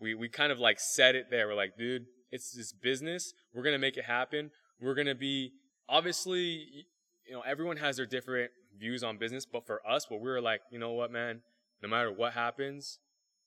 [0.00, 1.48] We, we kind of like said it there.
[1.48, 3.32] We're like, dude, it's this business.
[3.54, 4.50] We're going to make it happen.
[4.80, 5.52] We're going to be,
[5.88, 6.86] obviously,
[7.26, 10.40] you know, everyone has their different views on business, but for us, what we were
[10.40, 11.40] like, you know what, man,
[11.82, 12.98] no matter what happens,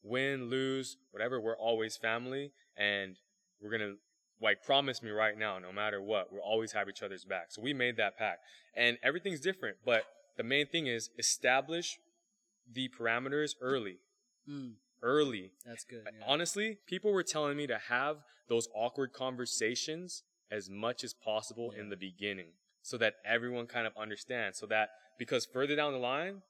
[0.04, 2.52] win, lose, whatever, we're always family.
[2.78, 3.16] And
[3.62, 3.96] we're going to,
[4.42, 7.48] like, promise me right now, no matter what, we'll always have each other's back.
[7.50, 8.40] So we made that pact.
[8.76, 10.04] And everything's different, but
[10.38, 12.00] the main thing is establish
[12.72, 13.98] the parameters early.
[14.50, 15.52] Mm, Early.
[15.66, 16.04] that's good.
[16.06, 16.26] yeah.
[16.28, 18.18] Honestly, people were telling me to have
[18.50, 22.48] those awkward conversations as much as possible in the beginning
[22.82, 24.58] so that everyone kind of understands.
[24.60, 26.42] So that because further down the line,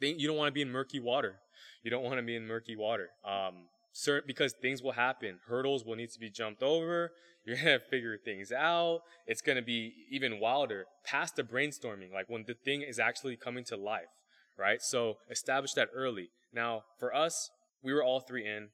[0.00, 1.36] they, you don't want to be in murky water.
[1.82, 3.10] You don't want to be in murky water.
[3.24, 5.38] Um, certain, because things will happen.
[5.46, 7.12] Hurdles will need to be jumped over.
[7.44, 9.00] You're to figure things out.
[9.26, 13.64] It's to be even wilder past the brainstorming, like when the thing is actually coming
[13.64, 14.10] to life,
[14.56, 14.80] right?
[14.80, 16.28] So establish that early.
[16.52, 17.50] Now, for us,
[17.82, 18.68] we were all three in.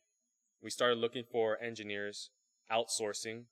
[0.62, 2.28] We started looking for engineers,
[2.70, 3.44] outsourcing,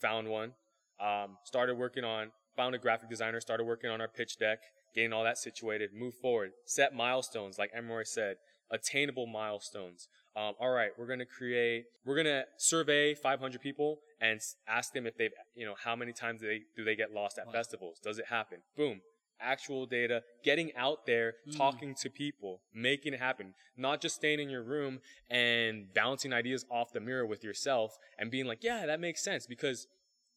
[0.00, 0.54] found one,
[1.00, 4.58] um, started working on, found a graphic designer, started working on our pitch deck,
[4.94, 8.36] getting all that situated, move forward, set milestones, like Emory said,
[8.70, 10.08] attainable milestones.
[10.36, 15.16] Um, all right, we're gonna create, we're gonna survey 500 people and ask them if
[15.16, 17.52] they've, you know, how many times do they do they get lost at Wow.
[17.52, 18.00] festivals?
[18.00, 18.58] Does it happen?
[18.76, 19.00] Boom.
[19.40, 21.56] Actual data, getting out there, Mm.
[21.56, 26.64] talking to people, making it happen, not just staying in your room and bouncing ideas
[26.68, 29.46] off the mirror with yourself and being like, yeah, that makes sense.
[29.46, 29.86] Because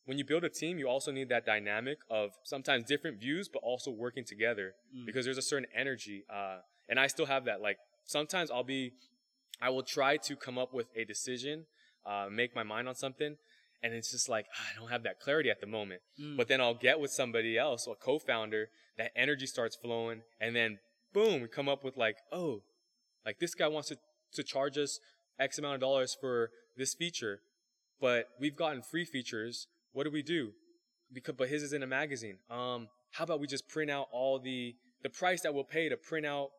[0.06, 3.60] when you build a team, you also need that dynamic of sometimes different views, but
[3.64, 5.06] also working together Mm.
[5.08, 6.24] because there's a certain energy.
[6.30, 7.62] Uh, and I still have that.
[7.62, 8.94] Like sometimes I'll be,
[9.62, 11.66] I will try to come up with a decision,
[12.06, 13.38] uh, make my mind on something.
[13.84, 16.02] And it's just like, ah, I don't have that clarity at the moment.
[16.20, 16.36] Mm.
[16.36, 20.80] But then I'll get with somebody else, a co-founder, that energy starts flowing, and then
[21.14, 22.62] boom, we come up with like, oh,
[23.26, 23.98] like this guy wants to,
[24.34, 25.00] to charge us
[25.40, 27.42] X amount of dollars for this feature,
[28.00, 29.68] but we've gotten free features.
[29.94, 30.52] What do we do?
[31.14, 32.38] Because but his is in a magazine.
[32.50, 35.98] Um, how about we just print out all the the price that we'll pay to
[35.98, 36.50] print out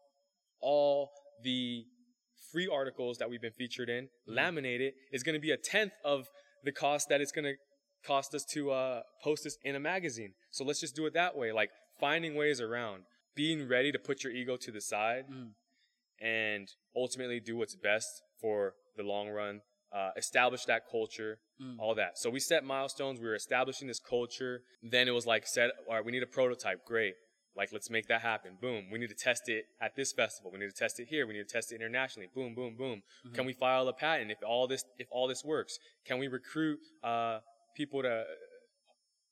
[0.60, 1.10] all
[1.42, 1.84] the
[2.52, 5.92] free articles that we've been featured in, laminate it, is going to be a tenth
[6.04, 6.26] of
[6.64, 7.54] the cost that it's going to
[8.06, 10.32] cost us to uh, post this in a magazine.
[10.50, 11.52] So let's just do it that way.
[11.52, 11.70] Like
[12.00, 13.02] finding ways around,
[13.34, 15.50] being ready to put your ego to the side, Mm.
[16.20, 19.60] and ultimately do what's best for the long run.
[19.92, 21.76] Uh, establish that culture, Mm.
[21.78, 22.18] all that.
[22.18, 23.20] So we set milestones.
[23.20, 24.62] We were establishing this culture.
[24.82, 26.84] Then it was like, set, all right, we need a prototype.
[26.84, 27.14] Great.
[27.58, 28.52] Like, let's make that happen.
[28.60, 28.84] Boom.
[28.90, 30.52] We need to test it at this festival.
[30.52, 31.26] We need to test it here.
[31.26, 32.28] We need to test it internationally.
[32.32, 33.02] Boom, boom, boom.
[33.34, 35.76] Can we file a patent if all this if all this works?
[36.06, 37.40] Can we recruit uh,
[37.76, 38.22] people to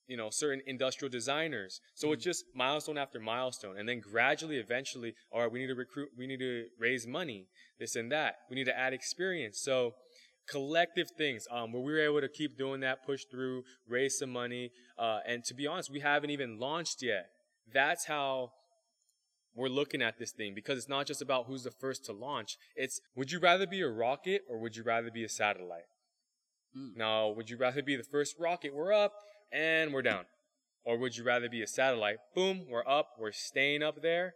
[0.08, 1.80] you know certain industrial designers?
[1.94, 5.76] So it's just milestone after milestone, and then gradually, eventually, all right, we need to
[5.76, 6.08] recruit.
[6.18, 7.46] We need to raise money.
[7.78, 8.38] This and that.
[8.50, 9.60] We need to add experience.
[9.60, 9.94] So
[10.48, 14.30] collective things um, where we were able to keep doing that, push through, raise some
[14.30, 17.30] money, uh, and to be honest, we haven't even launched yet.
[17.72, 18.52] That's how
[19.54, 22.58] we're looking at this thing because it's not just about who's the first to launch.
[22.76, 25.86] It's would you rather be a rocket or would you rather be a satellite?
[26.76, 26.96] Mm.
[26.96, 28.74] Now, would you rather be the first rocket?
[28.74, 29.12] We're up
[29.50, 30.26] and we're down.
[30.84, 32.18] Or would you rather be a satellite?
[32.34, 34.34] Boom, we're up, we're staying up there.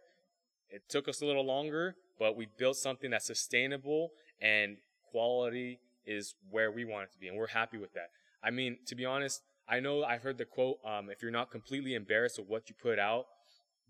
[0.69, 4.09] It took us a little longer, but we built something that's sustainable
[4.41, 4.77] and
[5.11, 8.09] quality is where we want it to be, and we're happy with that.
[8.43, 11.51] I mean, to be honest, I know I've heard the quote, um, if you're not
[11.51, 13.25] completely embarrassed of what you put out,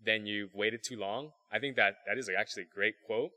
[0.04, 1.30] then you've waited too long.
[1.50, 3.30] I think that that is actually a great quote.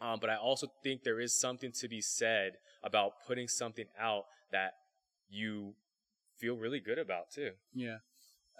[0.00, 4.24] Um, but I also think there is something to be said about putting something out
[4.52, 4.72] that
[5.28, 5.74] you
[6.38, 7.52] feel really good about too.
[7.72, 7.98] Yeah,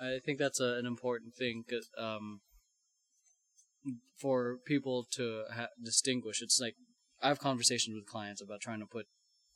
[0.01, 1.65] I think that's a, an important thing
[1.99, 2.41] um,
[4.19, 6.43] for people to ha- distinguish.
[6.43, 6.75] It's like
[7.23, 9.07] I have conversations with clients about trying to put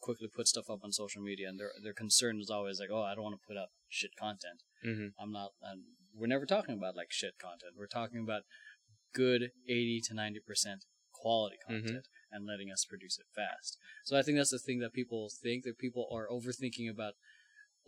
[0.01, 3.03] quickly put stuff up on social media, and their their concern is always like, "Oh,
[3.03, 4.63] I don't want to put up shit content.
[4.85, 5.09] Mm-hmm.
[5.23, 5.83] I'm not." And
[6.15, 7.75] we're never talking about like shit content.
[7.77, 8.43] We're talking about
[9.15, 11.83] good eighty to ninety percent quality Mhm.
[11.85, 13.77] content and letting us produce it fast.
[14.05, 17.15] So I think that's the thing that people think that people are overthinking about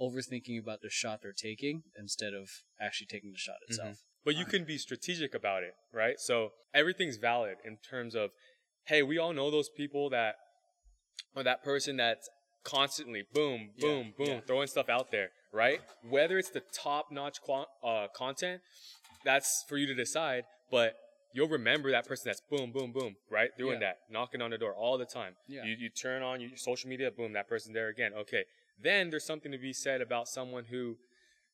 [0.01, 2.48] overthinking about the shot they're taking instead of
[2.81, 3.98] actually taking the shot itself.
[4.25, 6.18] But you can be strategic about it, right?
[6.18, 8.31] So everything's valid in terms of,
[8.87, 10.37] hey, we all know those people that,
[11.35, 12.29] or that person that's
[12.64, 14.40] constantly boom, Yeah, boom, boom, yeah.
[14.46, 15.81] throwing stuff out there, right?
[16.09, 18.61] Whether it's the top notch qua- uh, content,
[19.25, 20.94] that's for you to decide, but
[21.33, 23.51] you'll remember that person that's boom, boom, boom, right?
[23.57, 23.88] Doing Yeah.
[23.88, 25.35] that, knocking on the door all the time.
[25.48, 25.64] Yeah.
[25.64, 28.12] You, you turn on your social media, boom, that person's there again.
[28.14, 28.44] Okay.
[28.81, 30.96] Then there's something to be said about someone who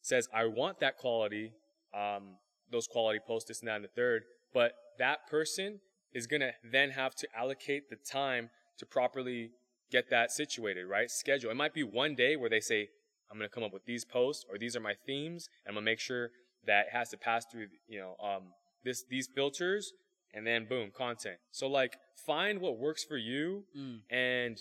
[0.02, 1.52] says, I want that quality,
[1.94, 2.36] um,
[2.70, 5.80] those quality posts, this and that and the third, but that person
[6.12, 9.50] is going to then have to allocate the time to properly
[9.90, 11.10] get that situated, right?
[11.10, 11.50] Schedule.
[11.50, 12.88] It might be one day where they say,
[13.30, 15.74] I'm going to come up with these posts or these are my themes and I'm
[15.74, 16.30] going to make sure
[16.66, 18.42] that it has to pass through, you know, um,
[18.84, 19.92] this, these filters
[20.34, 21.36] and then boom, content.
[21.52, 24.00] So like find what works for you Mm.
[24.10, 24.58] and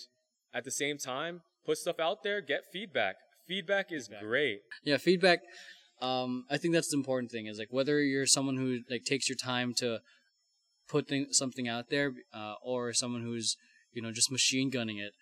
[0.54, 3.16] at the same time, put stuff out there, get feedback.
[3.46, 4.22] Feedback is Feedback.
[4.22, 4.60] great.
[4.84, 5.40] Yeah, feedback.
[6.00, 7.46] Um, I think that's the important thing.
[7.46, 9.98] Is like whether you're someone who like takes your time to
[10.88, 13.56] put thing, something out there, uh, or someone who's
[13.92, 15.12] you know just machine gunning it,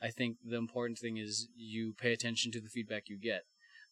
[0.00, 3.42] I think the important thing is you pay attention to the feedback you get,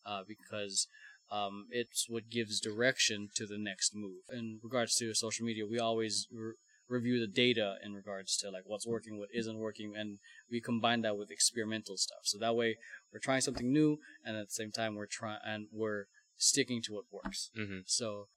[0.07, 0.87] uh, because
[1.31, 4.23] um, it's what gives direction to the next move.
[4.33, 6.53] In regards to social media, we always re-
[6.89, 10.19] review the data in regards to like what's working, what isn't working, and
[10.51, 12.21] we combine that with experimental stuff.
[12.25, 12.77] So that way,
[13.13, 16.05] we're trying something new, and at the same time, we're trying and we're
[16.37, 17.51] sticking to what works.
[17.57, 18.29] hmm So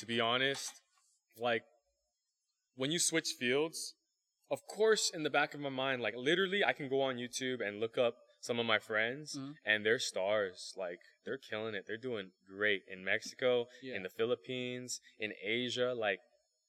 [0.00, 0.82] To be honest,
[1.38, 1.62] like
[2.74, 3.94] when you switch fields,
[4.50, 7.66] of course, in the back of my mind, like literally, I can go on YouTube
[7.66, 9.54] and look up some of my friends, Mhm.
[9.64, 10.72] and they're stars.
[10.76, 11.84] Like they're killing it.
[11.86, 13.96] They're doing great in Mexico, Yeah.
[13.96, 15.92] in the Philippines, in Asia.
[15.94, 16.20] Like,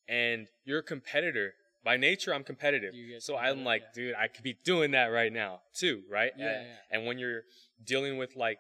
[0.08, 1.56] and you're a competitor.
[1.84, 2.94] By nature, I'm competitive.
[3.22, 3.92] So I'm like, yeah.
[3.94, 6.34] dude, I could be doing that right now too, right?
[6.36, 6.78] Yeah, and, yeah.
[6.92, 7.44] and when you're
[7.84, 8.60] dealing with like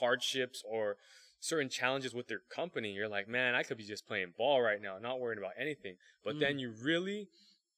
[0.00, 0.96] hardships or
[1.38, 4.80] certain challenges with their company, you're like, man, I could be just playing ball right
[4.80, 5.96] now, not worrying about anything.
[6.24, 7.28] But then you really,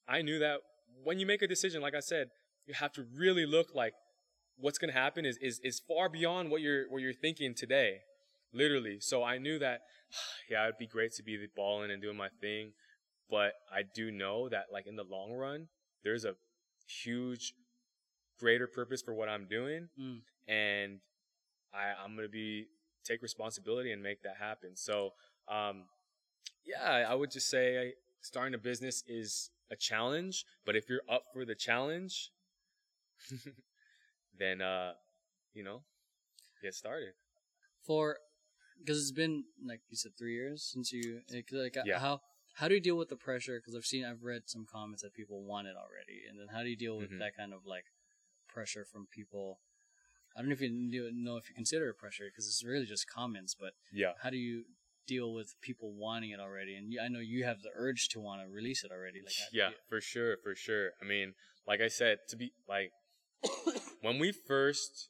[0.07, 0.61] I knew that
[1.03, 2.29] when you make a decision, like I said,
[2.65, 3.93] you have to really look like
[4.57, 7.99] what's going to happen is, is, is far beyond what you're, what you're thinking today.
[8.53, 8.99] Literally.
[8.99, 9.81] So I knew that,
[10.49, 12.73] yeah, it'd be great to be the balling and doing my thing.
[13.29, 15.67] But I do know that like in the long run,
[16.03, 16.33] there's a
[16.87, 17.53] huge,
[18.39, 19.89] greater purpose for what I'm doing.
[19.99, 20.21] Mm.
[20.47, 20.99] And
[21.73, 22.67] I, I'm going to be,
[23.05, 24.75] take responsibility and make that happen.
[24.75, 25.11] So,
[25.47, 25.83] um,
[26.65, 31.23] yeah, I would just say starting a business is a challenge, but if you're up
[31.33, 32.31] for the challenge,
[34.37, 34.93] then, uh,
[35.53, 35.83] you know,
[36.61, 37.13] get started.
[37.85, 38.17] for
[38.79, 41.99] because it's been like you said three years since you eh, like Yeah.
[41.99, 42.21] how
[42.55, 45.13] how do you deal with the pressure because i've seen i've read some comments that
[45.13, 47.19] people want it already and then how do you deal with Mhm.
[47.19, 47.85] that kind of like
[48.47, 49.59] pressure from people
[50.35, 53.05] i don't know if you know if you consider it pressure because it's really just
[53.09, 54.13] comments but Yeah.
[54.21, 54.63] how do you
[55.09, 58.41] deal with people wanting it already and i know you have the urge to want
[58.41, 60.91] to release it already like yeah, for sure, for sure.
[61.01, 61.33] I mean,
[61.67, 62.91] like I said, to be like
[64.01, 65.09] when we first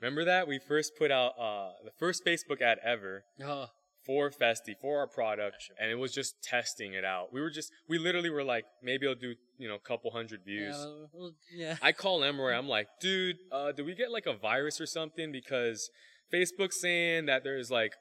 [0.00, 3.66] remember that we first put out uh the first Facebook ad ever oh,
[4.04, 7.32] for Festi for our product, and it was just testing it out.
[7.32, 10.40] We were just we literally were like maybe it'll do you know a couple hundred
[10.44, 10.76] views.
[10.78, 11.76] yeah, well, yeah.
[11.82, 12.54] I call Emory.
[12.54, 15.32] I'm like, dude, uh, did we get like a virus or something?
[15.32, 15.90] Because
[16.32, 17.92] Facebook's saying that there's like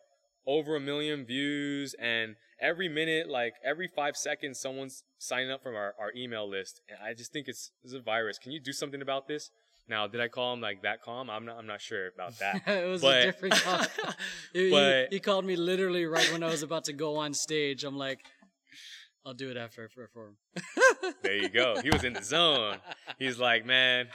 [0.45, 5.75] over a million views, and every minute, like every five seconds, someone's signing up from
[5.75, 6.81] our, our email list.
[6.89, 8.37] And I just think it's, it's a virus.
[8.37, 9.49] Can you do something about this?
[9.87, 11.29] Now, did I call him like that calm?
[11.29, 11.57] I'm not.
[11.57, 12.61] I'm not sure about that.
[12.67, 13.81] it was But- a different call.
[14.53, 17.33] he, he- But- he called me literally right when I was about to go on
[17.33, 17.83] stage.
[17.83, 18.19] I'm like,
[19.25, 20.37] I'll do it after I perform.
[21.23, 21.79] there you go.
[21.81, 22.77] He was in the zone.
[23.19, 24.07] He's like, man.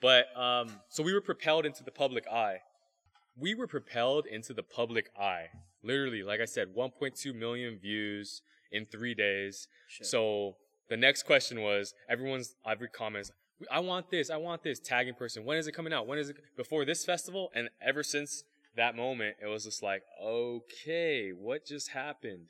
[0.00, 2.58] But um, so we were propelled into the public eye.
[3.40, 5.46] We were propelled into the public eye.
[5.82, 9.68] Literally, like I said, 1.2 million views in three days.
[9.88, 10.06] Shit.
[10.06, 10.56] So
[10.88, 13.30] the next question was everyone's every comments.
[13.70, 14.30] I want this.
[14.30, 14.78] I want this.
[14.78, 15.44] Tagging person.
[15.44, 16.06] When is it coming out?
[16.06, 17.50] When is it before this festival?
[17.54, 18.44] And ever since
[18.76, 22.46] that moment, it was just like, okay, what just happened?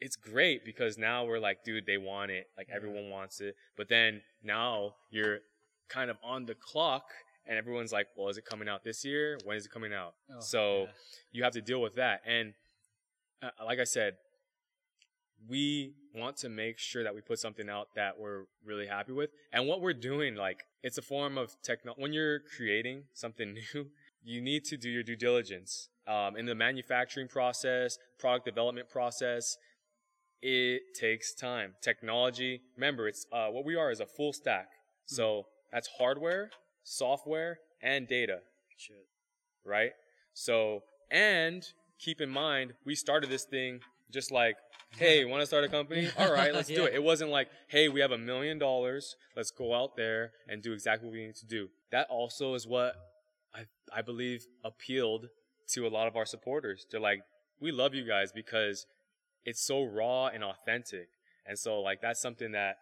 [0.00, 2.46] It's great because now we're like, dude, they want it.
[2.56, 3.56] Like everyone wants it.
[3.76, 5.40] But then now you're
[5.88, 7.04] kind of on the clock
[7.46, 9.38] and everyone's like, well, is it coming out this year?
[9.44, 10.14] When is it coming out?
[10.30, 10.86] Oh, so yeah.
[11.32, 12.20] you have to deal with that.
[12.26, 12.54] And
[13.42, 14.14] uh, like I said,
[15.48, 19.30] we want to make sure that we put something out that we're really happy with.
[19.52, 21.94] And what we're doing, like, it's a form of techno.
[21.96, 23.86] When you're creating something new,
[24.22, 25.88] you need to do your due diligence.
[26.06, 29.56] Um, in the manufacturing process, product development process,
[30.42, 31.74] it takes time.
[31.80, 34.68] Technology, remember, it's, uh, what we are is a full stack.
[35.06, 36.50] So that's hardware,
[36.90, 38.40] software, and data
[38.76, 39.06] Shit.
[39.64, 39.92] right?
[40.34, 41.66] So, and
[41.98, 44.56] keep in mind, we started this thing just like,
[44.96, 46.08] hey, want to start a company?
[46.18, 46.94] All right, let's do it.
[46.94, 49.16] It wasn't like, hey, we have a million dollars.
[49.36, 51.68] Let's go out there and do exactly what we need to do.
[51.92, 52.94] That also is what
[53.54, 55.28] I, I believe appealed
[55.68, 56.86] to a lot of our supporters.
[56.90, 57.20] They're like,
[57.60, 58.86] we love you guys because
[59.44, 61.08] it's so raw and authentic.
[61.46, 62.78] And so, like, that's something that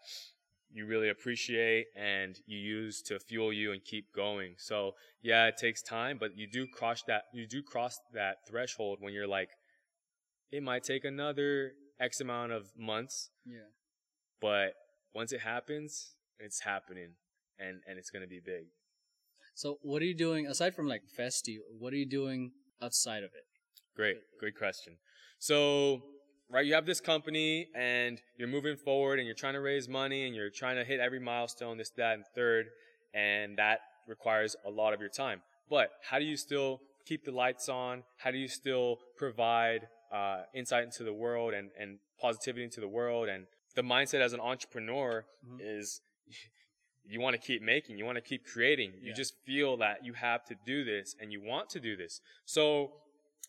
[0.70, 4.54] you really appreciate and you use to fuel you and keep going.
[4.58, 8.98] So yeah, it takes time, but you do cross that you do cross that threshold
[9.00, 9.50] when you're like,
[10.50, 13.70] it might take another X amount of months, Yeah.
[14.40, 14.74] but
[15.14, 17.14] once it happens, it's happening
[17.58, 18.66] and, and it's gonna be big.
[19.54, 21.56] So what are you doing aside from like Festi?
[21.78, 23.44] What are you doing outside of it?
[23.96, 24.98] Great, great question.
[25.40, 26.02] So,
[26.50, 30.26] right, you have this company and you're moving forward and you're trying to raise money
[30.26, 32.66] and you're trying to hit every milestone, this, that, and third,
[33.14, 35.42] and that requires a lot of your time.
[35.68, 38.02] But how do you still keep the lights on?
[38.16, 42.88] How do you still provide uh, insight into the world and, and positivity into the
[42.88, 45.60] world and the mindset as an entrepreneur Mhm.
[45.60, 46.00] is
[47.04, 48.92] you want to keep making, you want to keep creating.
[49.00, 49.14] You Yeah.
[49.14, 52.20] just feel that you have to do this and you want to do this.
[52.44, 52.92] So,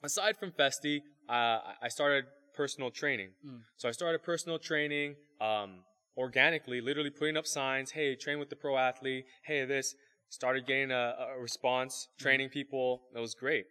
[0.03, 2.25] aside from Festi, uh, I started
[2.59, 3.29] personal training.
[3.47, 3.61] Mm.
[3.77, 5.69] So I started personal training um,
[6.17, 7.91] organically, literally putting up signs.
[7.91, 9.23] Hey, train with the pro athlete.
[9.45, 9.95] Hey, this.
[10.27, 12.87] Started getting a, a response, training people.
[13.13, 13.65] That was great.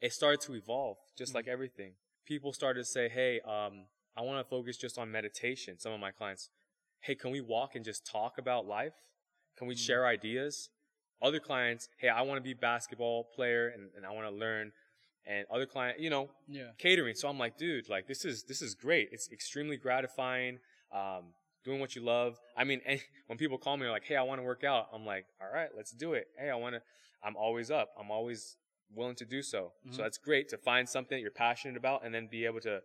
[0.00, 1.38] It started to evolve, just Mm.
[1.38, 1.92] like everything.
[2.32, 3.74] People started to say, "Hey, um,
[4.18, 6.48] I want to focus just on meditation." Some of my clients,
[7.06, 8.96] "Hey, can we walk and just talk about life?
[9.58, 9.86] Can we Mm.
[9.86, 10.70] share ideas?"
[11.20, 14.34] Other clients, "Hey, I want to be a basketball player and, and I want to
[14.44, 14.72] learn."
[15.26, 16.70] And other client, you know, Yeah.
[16.78, 17.14] catering.
[17.14, 19.08] So I'm like, dude, like this is this is great.
[19.12, 20.58] It's extremely gratifying.
[20.92, 21.32] Um,
[21.64, 22.36] doing what you love.
[22.56, 24.88] I mean, and when people call me, they're like, hey, I want to work out.
[24.92, 26.26] I'm like, all right, let's do it.
[26.38, 26.82] Hey, I want to.
[27.22, 27.90] I'm always up.
[27.98, 28.56] I'm always
[28.94, 29.72] willing to do so.
[29.86, 29.94] Mhm.
[29.94, 32.80] So that's great to find something that you're passionate about and then be able to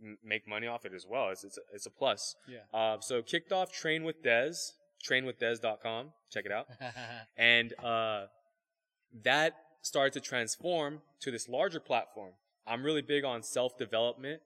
[0.00, 1.30] m- make money off it as well.
[1.30, 2.36] It's it's a, it's a plus.
[2.46, 2.58] Yeah.
[2.78, 4.72] Uh, so kicked off Train with Dez,
[5.08, 6.12] trainwithdez.com.
[6.30, 6.66] Check it out
[7.38, 8.26] and uh,
[9.24, 12.32] that started to transform to this larger platform.
[12.66, 14.40] I'm really big on self development,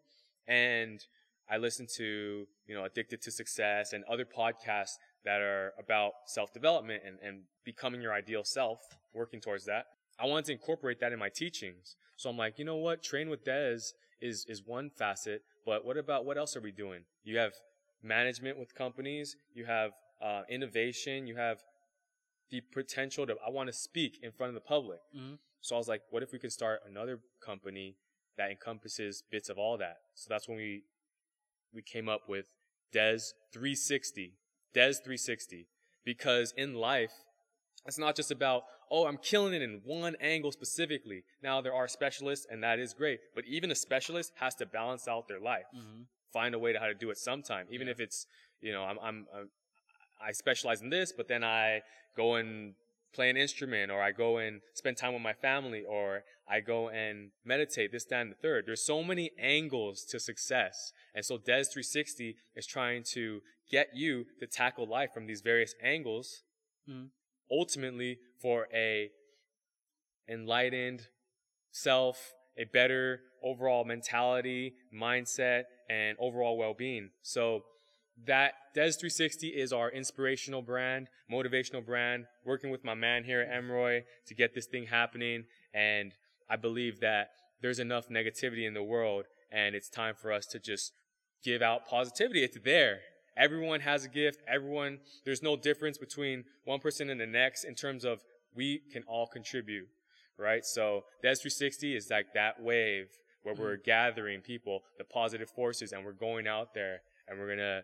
[0.46, 1.04] and
[1.50, 6.52] I listen to you know Addicted to Success and other podcasts that are about self
[6.52, 8.80] development and, and becoming your ideal self,
[9.12, 9.86] working towards that.
[10.20, 11.96] I wanted to incorporate that in my teachings.
[12.16, 13.02] So I'm like, you know what?
[13.02, 17.00] Train with Dez is is one facet, but what about what else are we doing?
[17.24, 17.52] You have
[18.02, 21.58] management with companies, you have uh, innovation, you have
[22.52, 25.00] the potential to I want to speak in front of the public.
[25.16, 25.38] Mhm.
[25.62, 27.96] So I was like, what if we could start another company
[28.36, 29.96] that encompasses bits of all that?
[30.14, 30.84] So that's when we
[31.72, 32.46] we came up with
[32.92, 33.20] Des
[33.52, 34.34] 360.
[34.74, 35.66] Des 360
[36.04, 37.12] because in life
[37.86, 41.24] it's not just about oh I'm killing it in one angle specifically.
[41.42, 45.08] Now there are specialists and that is great, but even a specialist has to balance
[45.08, 46.06] out their life Mhm.
[46.32, 47.92] find a way to how to do it sometime, even Yeah.
[47.92, 48.26] if it's,
[48.60, 49.50] you know, I'm, I'm, I'm,
[50.26, 51.82] I specialize in this, but then I
[52.16, 52.74] go and
[53.14, 56.88] play an instrument or I go and spend time with my family or I go
[56.88, 58.64] and meditate this, that, and the third.
[58.66, 60.92] There's so many angles to success.
[61.14, 65.74] And so Des 360 is trying to get you to tackle life from these various
[65.82, 66.42] angles,
[66.88, 67.10] Mhm.
[67.50, 69.10] ultimately for a
[70.28, 71.08] enlightened
[71.70, 77.10] self, a better overall mentality, mindset, and overall well-being.
[77.22, 77.64] So
[78.26, 83.62] that Des 360 is our inspirational brand, motivational brand, working with my man here at
[83.62, 85.44] Emroy to get this thing happening.
[85.74, 86.14] And
[86.48, 87.30] I believe that
[87.60, 90.92] there's enough negativity in the world and it's time for us to just
[91.44, 92.42] give out positivity.
[92.42, 93.00] It's there.
[93.36, 94.40] Everyone has a gift.
[94.46, 98.22] Everyone, there's no difference between one person and the next in terms of
[98.54, 99.88] we can all contribute,
[100.38, 100.64] right?
[100.64, 103.08] So Des 360 is like that wave
[103.42, 103.58] where mm.
[103.58, 107.82] we're gathering people, the positive forces, and we're going out there and we're gonna,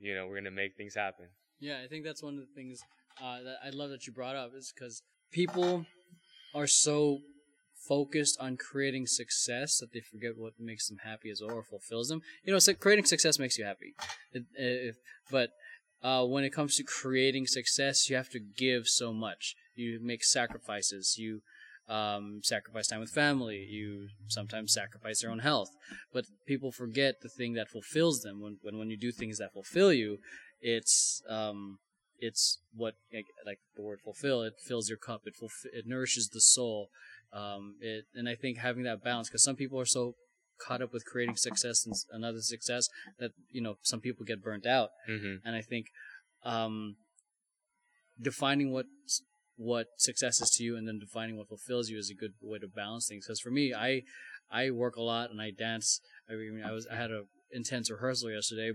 [0.00, 1.26] you know, we're gonna make things happen.
[1.60, 2.80] Yeah, I think that's one of the things
[3.22, 5.86] uh, that I love that you brought up is because people
[6.54, 7.18] are so
[7.88, 12.08] focused on creating success that they forget what makes them happy as well or fulfills
[12.08, 12.20] them.
[12.44, 13.94] You know, so creating success makes you happy,
[14.32, 14.96] if,
[15.30, 15.50] but
[16.02, 19.56] uh, when it comes to creating success, you have to give so much.
[19.74, 21.16] You make sacrifices.
[21.18, 21.42] You
[21.88, 23.66] um, sacrifice time with family.
[23.68, 25.70] You sometimes sacrifice your own health.
[26.12, 28.40] But people forget the thing that fulfills them.
[28.42, 30.18] When when when you do things that fulfill you,
[30.60, 31.78] it's um
[32.20, 36.30] it's what like, like the word fulfill it fills your cup it fulf- it nourishes
[36.30, 36.88] the soul
[37.32, 40.14] um it and i think having that balance because some people are so
[40.60, 42.88] caught up with creating success and another success
[43.20, 45.46] that you know some people get burnt out Mm-hmm.
[45.46, 45.86] and i think
[46.44, 46.96] um
[48.20, 48.86] defining what
[49.58, 52.58] what success is to you and then defining what fulfills you is a good way
[52.58, 54.02] to balance things because for me i
[54.50, 57.90] i work a lot and i dance i mean i was i had a intense
[57.90, 58.72] rehearsal yesterday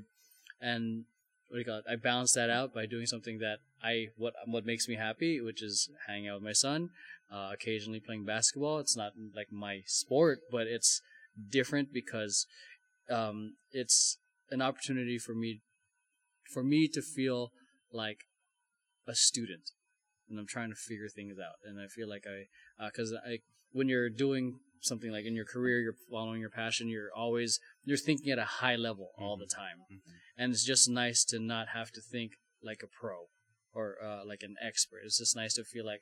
[0.62, 1.06] and
[1.54, 1.86] what do you call it?
[1.88, 5.62] I balance that out by doing something that I what what makes me happy, which
[5.62, 6.90] is hanging out with my son,
[7.32, 8.80] uh, occasionally playing basketball.
[8.80, 11.00] It's not like my sport, but it's
[11.52, 12.48] different because
[13.08, 14.18] um, it's
[14.50, 15.62] an opportunity for me
[16.52, 17.52] for me to feel
[17.92, 18.22] like
[19.08, 19.70] a student,
[20.34, 21.56] and I'm trying to figure things out.
[21.64, 22.48] And I feel like I
[22.86, 23.40] because I
[23.72, 26.90] when you're doing something like in your career, you're following your passion.
[26.90, 29.78] You're always you're thinking at a high level all the time
[30.38, 33.28] and it's just nice to not have to think like a pro
[33.74, 35.02] or uh, like an expert.
[35.06, 36.02] It's just nice to feel like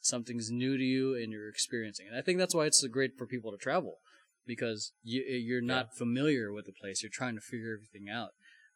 [0.00, 2.16] something's new to you and you're experiencing it.
[2.16, 3.98] I think that's why it's so great for people to travel
[4.46, 7.02] because you you're not familiar with the place.
[7.02, 8.30] You're trying to figure everything out.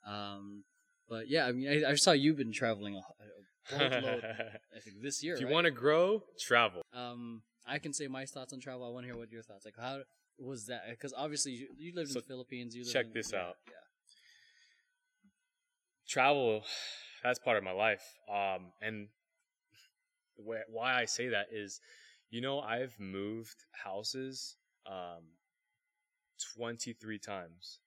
[0.07, 0.65] Um,
[1.09, 4.25] but yeah, I mean, I, I saw you've been traveling a, a boatload.
[4.25, 5.35] I think this year.
[5.35, 5.53] if you right?
[5.53, 6.83] want to grow, travel.
[6.95, 8.85] um, I can say my thoughts on travel.
[8.87, 9.65] I want to hear what your thoughts.
[9.65, 10.01] Like, how
[10.39, 10.83] was that?
[10.91, 12.75] Because obviously you, you lived So in the Philippines.
[12.75, 13.57] You check in- this yeah, out.
[13.69, 13.75] Yeah.
[16.09, 16.63] travel,
[17.23, 18.03] that's part of my life.
[18.29, 19.09] Um, and
[20.37, 21.81] the why I say that is,
[22.31, 25.23] you know, I've moved houses um,
[26.57, 27.79] 23 times.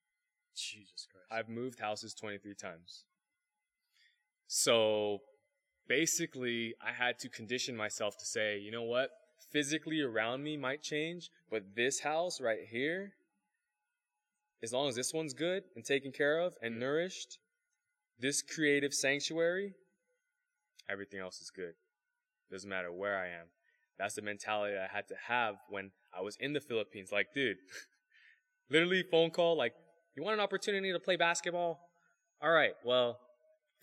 [0.56, 1.28] Jesus Christ.
[1.32, 3.06] I've moved houses 23 times.
[4.48, 5.20] So
[5.88, 9.10] basically, I had to condition myself to say, you know what?
[9.52, 13.14] Physically around me might change, but this house right here,
[14.64, 17.40] as long as this one's good and taken care of and nourished,
[18.20, 19.74] this creative sanctuary,
[20.90, 21.74] everything else is good.
[22.52, 23.48] Doesn't matter where I am.
[23.98, 27.12] That's the mentality I had to have when I was in the Philippines.
[27.12, 27.58] Like, dude,
[28.70, 29.74] literally phone call, like,
[30.16, 31.80] you want an opportunity to play basketball?
[32.42, 33.20] All right, well,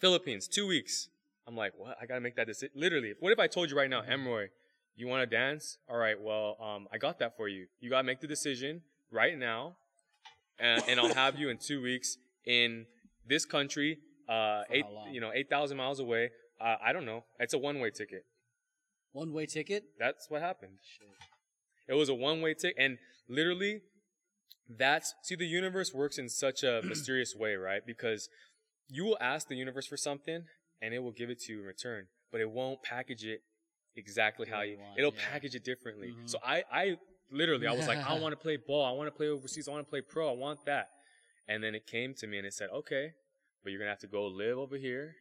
[0.01, 1.09] Philippines, two weeks.
[1.47, 1.97] I'm like, what?
[2.01, 2.72] I gotta make that decision.
[2.74, 4.47] Literally, what if I told you right now, Emroy,
[4.97, 5.78] you want to dance?
[5.89, 7.66] All right, well, um, I got that for you.
[7.80, 9.76] You gotta make the decision right now,
[10.59, 12.16] and, and I'll have you in two weeks
[12.47, 12.87] in
[13.26, 16.30] this country, uh, eight, you know, eight thousand miles away.
[16.61, 17.24] Uh, I don't know.
[17.41, 18.24] It's a one-way ticket.
[19.12, 19.85] One way ticket?
[19.99, 20.78] That's what happened.
[20.83, 21.09] Shit.
[21.89, 23.80] It was a one-way ticket, and literally,
[24.68, 27.82] that's see the universe works in such a mysterious way, right?
[27.86, 28.28] Because
[28.88, 30.44] you will ask the universe for something,
[30.80, 33.40] and it will give it to you in return, but it won't package it
[33.96, 34.78] exactly how you.
[34.78, 35.32] want, it'll yeah.
[35.32, 36.09] package it differently.
[36.09, 36.28] Mhm.
[36.28, 36.96] So I, I
[37.30, 38.84] literally, I was like, I want to play ball.
[38.84, 39.68] I want to play overseas.
[39.68, 40.30] I want to play pro.
[40.30, 40.88] I want that.
[41.48, 43.12] And then it came to me, and it said, okay,
[43.62, 45.14] but you're gonna have to go live over here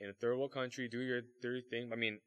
[0.00, 1.90] in a third world country, do your third thing.
[1.92, 2.18] I mean,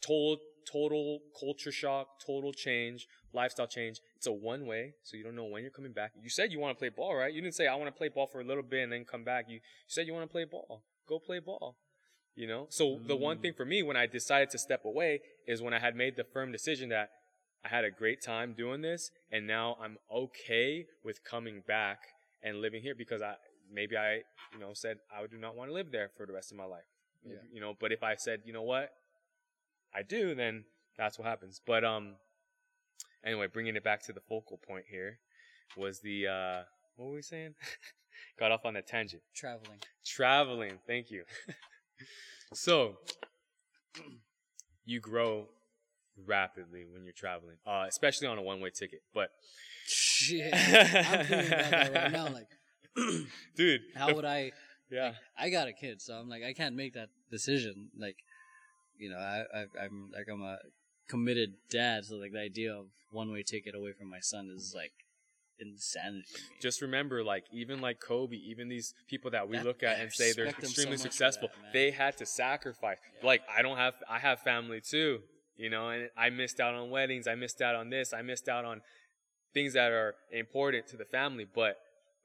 [0.00, 0.38] total
[0.70, 4.00] total culture shock, total change, lifestyle change.
[4.16, 6.12] It's a one way, so you don't know when you're coming back.
[6.22, 7.32] You said you want to play ball, right?
[7.32, 9.24] You didn't say I want to play ball for a little bit and then come
[9.24, 9.46] back.
[9.48, 10.82] You, you said you want to play ball.
[11.08, 11.76] Go play ball.
[12.36, 12.66] You know?
[12.70, 13.42] So the one Mm.
[13.42, 16.24] thing for me when I decided to step away is when I had made the
[16.24, 17.10] firm decision that
[17.64, 21.98] I had a great time doing this and now I'm okay with coming back
[22.42, 23.34] and living here because I
[23.72, 24.22] maybe I,
[24.52, 26.64] you know, said I do not want to live there for the rest of my
[26.64, 26.84] life.
[27.24, 27.36] Yeah.
[27.52, 28.90] You know, but if I said, you know what,
[29.94, 30.64] I do, then
[30.96, 31.60] that's what happens.
[31.64, 32.16] But um,
[33.24, 35.18] anyway, bringing it back to the focal point here
[35.76, 36.62] was the uh,
[36.96, 37.54] what were we saying?
[38.38, 39.22] Got off on a tangent.
[39.34, 39.78] Traveling.
[40.04, 40.78] Traveling.
[40.86, 41.24] Thank you.
[42.54, 42.96] so
[44.84, 45.46] you grow
[46.26, 49.00] rapidly when you're traveling, uh, especially on a one-way ticket.
[49.14, 49.30] But
[49.86, 50.50] Shit.
[50.54, 52.28] I'm thinking about that right now.
[52.28, 52.48] Like,
[53.56, 54.52] dude, how would I?
[54.90, 57.90] yeah, I got a kid, so I'm like, I can't make that decision.
[57.98, 58.16] Like,
[59.00, 60.58] you know, I, I I'm like I'm a
[61.08, 64.72] committed dad, so like the idea of one way ticket away from my son is
[64.76, 64.92] like
[65.58, 66.24] insanity.
[66.60, 70.02] just remember, like even like Kobe, even these people that we That- look at I
[70.02, 72.98] and say they're them so extremely successful, that, they had to sacrifice.
[73.20, 73.26] Yeah.
[73.26, 75.20] Like I don't have, I have family too,
[75.56, 78.48] you know, and I missed out on weddings, I missed out on this, I missed
[78.48, 78.80] out on
[79.52, 81.46] things that are important to the family.
[81.52, 81.76] But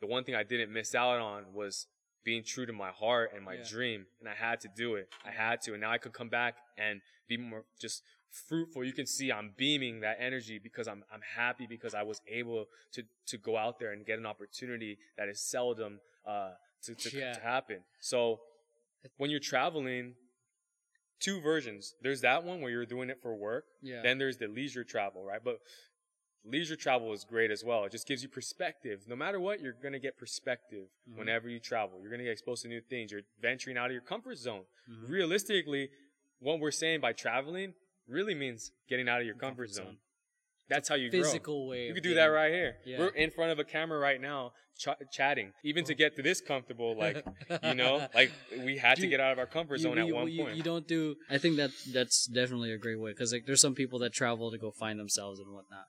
[0.01, 1.87] the one thing I didn't miss out on was
[2.25, 3.63] being true to my heart and my Yeah.
[3.69, 5.07] dream, and I had to do it.
[5.23, 8.83] I had to, and now I could come back and be more just fruitful.
[8.83, 12.65] You can see I'm beaming that energy because I'm I'm happy because I was able
[12.93, 16.51] to to go out there and get an opportunity that is seldom uh
[16.83, 17.33] to to, Yeah.
[17.33, 17.79] to happen.
[18.01, 18.41] So
[19.17, 20.15] when you're traveling,
[21.19, 21.95] two versions.
[22.01, 23.65] There's that one where you're doing it for work.
[23.81, 24.01] yeah.
[24.01, 25.43] Then there's the leisure travel, right?
[25.43, 25.59] But
[26.45, 27.85] leisure travel is great as well.
[27.85, 29.01] It just gives you perspective.
[29.07, 31.17] No matter what, you're going to get perspective Mhm.
[31.17, 31.99] whenever you travel.
[31.99, 33.11] You're going to get exposed to new things.
[33.11, 34.65] You're venturing out of your comfort zone.
[34.89, 35.09] Mhm.
[35.09, 35.89] Realistically,
[36.39, 37.73] what we're saying by traveling
[38.07, 39.97] really means getting out of your comfort, zone.
[40.67, 41.21] That's how you grow.
[41.21, 41.87] Physical way.
[41.87, 42.77] You could do that right here.
[42.85, 42.99] Yeah.
[42.99, 45.53] We're in front of a camera right now, ch- chatting.
[45.63, 47.23] Even to get to this comfortable, like
[47.63, 50.15] you know, like we had to get out of our comfort you, zone at you-
[50.15, 50.55] one you- point.
[50.57, 51.17] You don't do.
[51.29, 54.49] I think that that's definitely a great way because like there's some people that travel
[54.51, 55.85] to go find themselves and whatnot.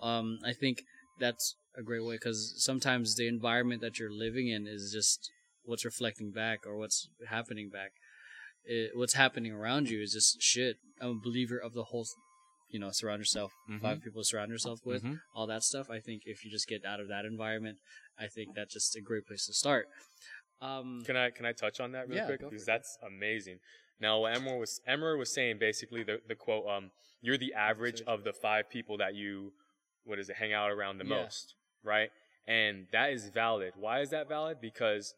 [0.00, 0.82] Um, I think
[1.18, 5.30] that's a great way because sometimes the environment that you're living in is just
[5.64, 7.92] what's reflecting back or what's happening back.
[8.64, 10.76] It, what's happening around you is just shit.
[11.00, 12.06] I'm a believer of the whole.
[12.70, 13.52] You know, surround yourself.
[13.70, 13.80] Mhm.
[13.80, 15.02] Five people surround yourself with.
[15.02, 15.20] Mhm.
[15.34, 15.88] All that stuff.
[15.88, 17.78] I think if you just get out of that environment,
[18.18, 19.88] I think that's just a great place to start.
[20.60, 22.40] Um, Can I can I touch on that real Yeah, quick?
[22.40, 23.60] Because that's amazing.
[24.00, 26.90] Now, what Emmer was Emmer was saying basically the the quote um
[27.22, 29.52] you're the average of the five people that you
[30.04, 31.22] what is it hang out around the Yeah.
[31.22, 32.10] most, right?
[32.46, 33.74] And that is valid.
[33.76, 34.60] Why is that valid?
[34.60, 35.14] Because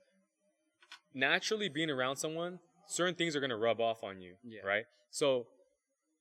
[1.14, 4.62] naturally being around someone, certain things are going to rub off on you, Yeah.
[4.62, 4.86] right?
[5.10, 5.46] So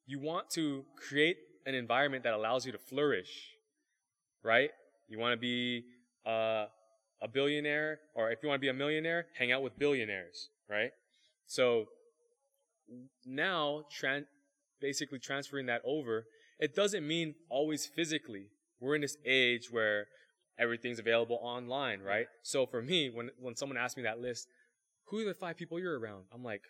[0.05, 3.55] you want to create an environment that allows you to flourish,
[4.43, 4.71] right?
[5.07, 5.85] You want to be
[6.25, 6.67] uh,
[7.21, 10.91] a billionaire, or if you want to be a millionaire, hang out with billionaires, right?
[11.47, 11.87] So
[13.25, 14.27] now, tran-
[14.79, 16.25] basically transferring that over,
[16.59, 18.47] it doesn't mean always physically.
[18.79, 20.07] We're in this age where
[20.57, 22.27] everything's available online, right?
[22.43, 24.47] So for me, when when someone asks me that list,
[25.07, 26.25] who are the five people you're around?
[26.33, 26.63] I'm like,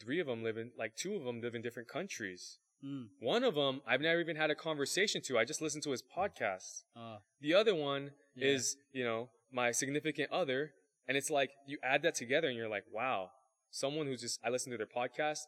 [0.00, 2.58] three of them live in, like two of them live in different countries.
[2.84, 3.06] Mm.
[3.20, 5.38] One of them I've never even had a conversation to.
[5.38, 6.82] I just listened to his podcast.
[6.96, 8.48] Uh, The other one Yeah.
[8.48, 10.72] is, you know, my significant other.
[11.06, 13.30] And it's like, you add that together and you're like, wow,
[13.70, 15.40] someone who's just, I listen to their podcast.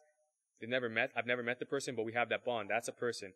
[0.59, 2.69] They've never met, I've never met the person, but we have that bond.
[2.69, 3.33] That's a person.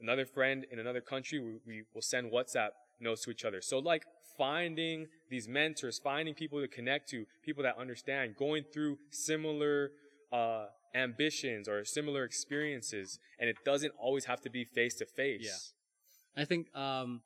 [0.00, 3.60] Another friend in another country, we, we will send WhatsApp notes to each other.
[3.60, 4.04] So like
[4.36, 9.92] finding these mentors, finding people to connect to, people that understand, going through similar,
[10.32, 13.18] uh, ambitions or similar experiences.
[13.38, 15.42] And it doesn't always have to be face to face.
[15.42, 16.42] Yeah.
[16.42, 17.22] I think um,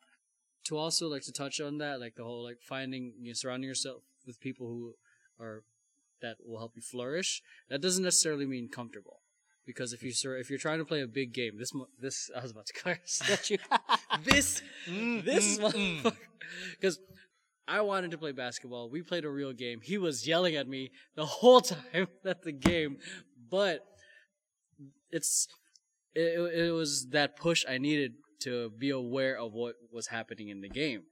[0.65, 3.69] to also like to touch on that, like the whole like finding you know, surrounding
[3.69, 4.95] yourself with people who
[5.43, 5.63] are
[6.21, 7.43] that will help you flourish.
[7.69, 9.21] That doesn't necessarily mean comfortable,
[9.69, 12.31] because if you sur- if you're trying to play a big game, this mo- this
[12.35, 13.59] I was about to curse at you.
[14.25, 16.17] This, this motherfucker,
[16.73, 16.99] because
[17.69, 18.89] I wanted to play basketball.
[18.91, 19.81] We played a real game.
[19.83, 22.97] He was yelling at me the whole time at the game,
[23.51, 23.85] but
[25.11, 25.47] it's
[26.15, 30.63] it, it was that push I needed to be aware of what was happening in
[30.63, 31.03] the game.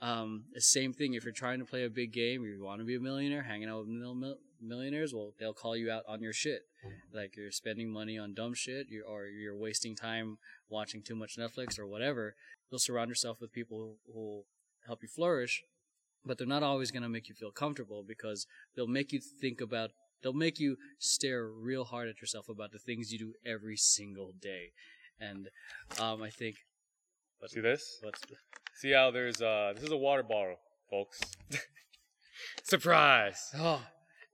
[0.00, 2.84] Um, the same thing if you're trying to play a big game, you want to
[2.86, 6.32] be a millionaire, hanging out with mil- millionaires, well, they'll call you out on your
[6.32, 6.62] shit.
[7.12, 11.36] Like you're spending money on dumb shit, you or you're wasting time watching too much
[11.36, 12.34] Netflix or whatever.
[12.70, 14.46] You'll surround yourself with people who will
[14.86, 15.62] help you flourish,
[16.24, 19.60] but they're not always going to make you feel comfortable because they'll make you think
[19.60, 19.90] about
[20.22, 24.32] they'll make you stare real hard at yourself about the things you do every single
[24.40, 24.72] day.
[25.20, 25.48] And
[26.00, 26.56] um, I think
[27.40, 27.98] Let's See this?
[28.00, 28.12] the,
[28.76, 30.56] See how there's uh this is a water bottle,
[30.88, 31.20] folks.
[32.64, 33.50] Surprise.
[33.58, 33.82] oh,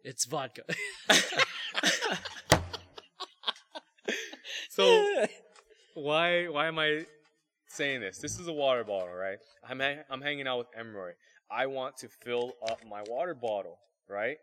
[0.05, 0.63] it's vodka.
[4.79, 5.27] So
[5.95, 7.05] why why am I
[7.67, 8.19] saying this?
[8.19, 9.39] This is a water bottle, right?
[9.69, 11.13] I'm hang- I'm hanging out with Emroy.
[11.51, 14.37] I want to fill up my water bottle, right?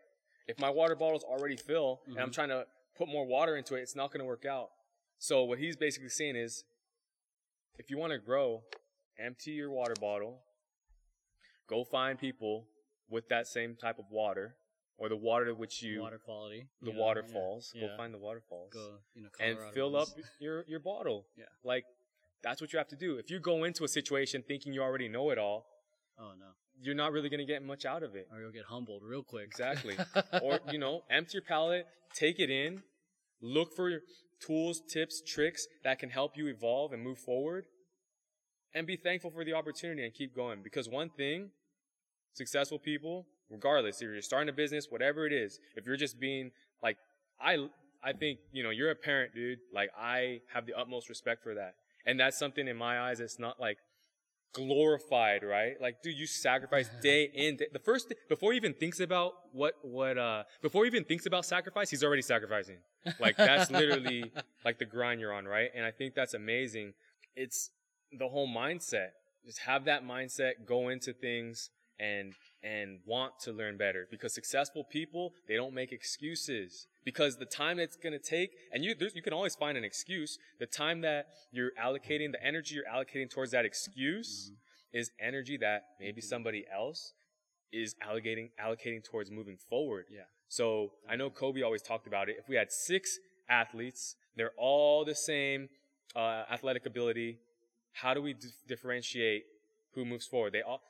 [0.47, 2.33] If my water bottle's already full and I'm Mhm.
[2.33, 4.71] trying to put more water into it, it's not going to work out.
[5.19, 6.65] So what he's basically saying is
[7.79, 8.65] if you want to grow,
[9.17, 10.43] empty your water bottle.
[11.67, 12.67] Go find people
[13.07, 14.57] with that same type of water
[14.97, 16.67] or the water to which you water quality.
[16.81, 17.71] the you know, waterfalls.
[17.75, 20.07] Yeah, Go find the waterfalls Go, you know, and fill up
[20.39, 21.25] your your bottle.
[21.37, 21.45] Yeah.
[21.63, 21.83] Like
[22.43, 23.17] that's what you have to do.
[23.17, 25.65] If you go into a situation thinking you already know it all,
[26.17, 26.45] Oh no,
[26.79, 28.27] you're not really going to get much out of it.
[28.31, 29.45] or you'll get humbled real quick.
[29.45, 29.97] Exactly.
[30.41, 32.83] or you know, empty your palate, take it in,
[33.41, 33.99] look for
[34.45, 37.65] tools, tips, tricks that can help you evolve and move forward,
[38.73, 40.61] and be thankful for the opportunity and keep going.
[40.63, 41.49] Because one thing,
[42.33, 46.51] successful people, regardless if you're starting a business, whatever it is, if you're just being
[46.81, 46.97] like
[47.39, 47.67] I,
[48.03, 49.59] I think you know you're a parent, dude.
[49.73, 51.75] Like I have the utmost respect for that,
[52.05, 53.19] and that's something in my eyes.
[53.19, 53.77] It's not like
[54.55, 55.79] glorified, right?
[55.81, 57.65] Like, dude, you sacrifice day in, day.
[57.71, 61.25] The first, th- before he even thinks about what, what, uh, before he even thinks
[61.25, 62.77] about sacrifice, he's already sacrificing.
[63.19, 64.31] Like, that's literally
[64.65, 65.69] like the grind you're on, right?
[65.75, 66.93] And I think that's amazing.
[67.35, 67.69] It's
[68.17, 69.09] the whole mindset.
[69.45, 71.69] Just have that mindset, go into things
[71.99, 72.33] and,
[72.65, 77.77] and want to learn better because successful people, they don't make excuses because the time
[77.77, 80.39] it's going to take, and you, you can always find an excuse.
[80.59, 84.51] The time that you're allocating, the energy you're allocating towards that excuse
[84.91, 87.13] is energy that maybe somebody else
[87.71, 90.05] is allocating, allocating towards moving forward.
[90.09, 90.21] Yeah.
[90.47, 92.37] So I know Kobe always talked about it.
[92.39, 95.69] If we had six athletes, they're all the same,
[96.15, 97.37] uh, athletic ability.
[97.93, 99.43] How do we d- differentiate
[99.93, 100.53] who moves forward?
[100.53, 100.81] They all,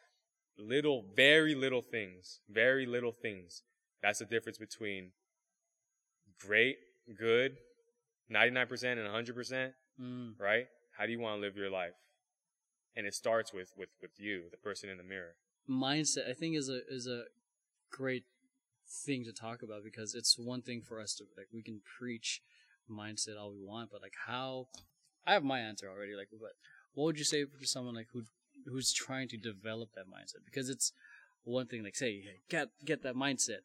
[0.58, 3.64] little, very little things, very little things.
[4.02, 5.12] That's the difference between
[6.40, 6.78] great,
[7.18, 7.58] good,
[8.32, 10.38] 99% and 100%, Mm.
[10.40, 10.68] right?
[10.98, 11.94] How do you want to live your life?
[12.98, 15.36] And it starts with, with, with you, the person in the mirror.
[15.70, 17.24] mindset I think is a is a
[17.92, 18.24] great
[18.88, 22.42] thing to talk about because it's one thing for us to like we can preach
[22.90, 24.68] mindset all we want, but like how
[25.26, 26.14] I have my answer already.
[26.16, 26.52] Like, but
[26.94, 28.24] what would you say for someone like who
[28.66, 30.46] who's trying to develop that mindset?
[30.46, 30.92] Because it's
[31.44, 33.60] one thing like say hey, get get that mindset,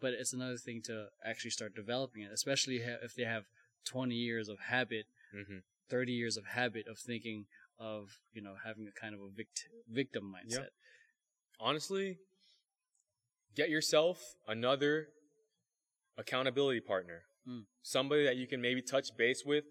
[0.00, 3.44] but it's another thing to actually start developing it, especially if they have
[3.86, 7.46] 20 years of habit, hmm 30 years of habit of thinking
[7.78, 10.68] of you know having a kind of a vict- victim mindset.
[11.60, 12.18] honestly,
[13.54, 15.08] get yourself another
[16.18, 17.22] accountability partner.
[17.48, 17.64] Mm.
[17.82, 19.64] Somebody that you can maybe touch base with.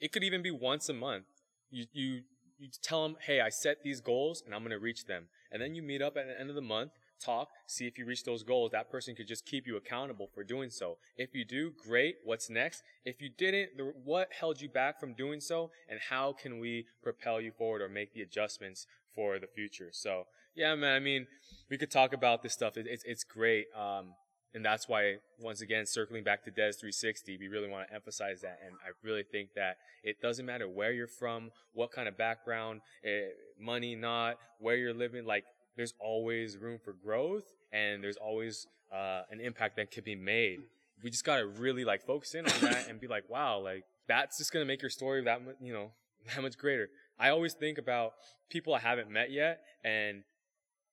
[0.00, 1.26] It could even be once a month.
[1.70, 2.22] You, you,
[2.58, 5.24] you tell them, hey, I set these goals and I'm going to reach them.
[5.52, 6.92] And then you meet up at the end of the month,
[7.24, 8.70] talk, see if you reach those goals.
[8.72, 10.98] That person could just keep you accountable for doing so.
[11.16, 12.16] If you do, great.
[12.24, 12.82] What's next?
[13.04, 13.70] If you didn't,
[14.04, 15.70] what held you back from doing so?
[15.88, 19.90] And how can we propel you forward or make the adjustments for the future?
[19.92, 21.26] So, yeah, man, I mean,
[21.70, 22.76] we could talk about this stuff.
[22.76, 23.66] It, it's, it's great.
[23.76, 24.14] Um,
[24.54, 28.40] and that's why once again circling back to Des 360, we really want to emphasize
[28.40, 28.58] that.
[28.64, 32.80] And I really think that it doesn't matter where you're from, what kind of background,
[33.04, 33.28] eh,
[33.60, 35.26] money, not where you're living.
[35.26, 35.44] Like
[35.76, 40.60] there's always room for growth, and there's always uh, an impact that can be made.
[41.02, 44.38] We just gotta really like focus in on that and be like, wow, like that's
[44.38, 45.90] just gonna make your story that much, you know,
[46.34, 46.88] that much greater.
[47.18, 48.14] I always think about
[48.48, 50.22] people I haven't met yet and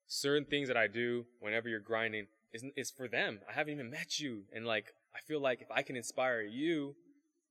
[0.07, 3.39] certain things that I do whenever you're grinding is, is for them.
[3.49, 4.43] I haven't even met you.
[4.53, 6.95] And like, I feel like if I can inspire you,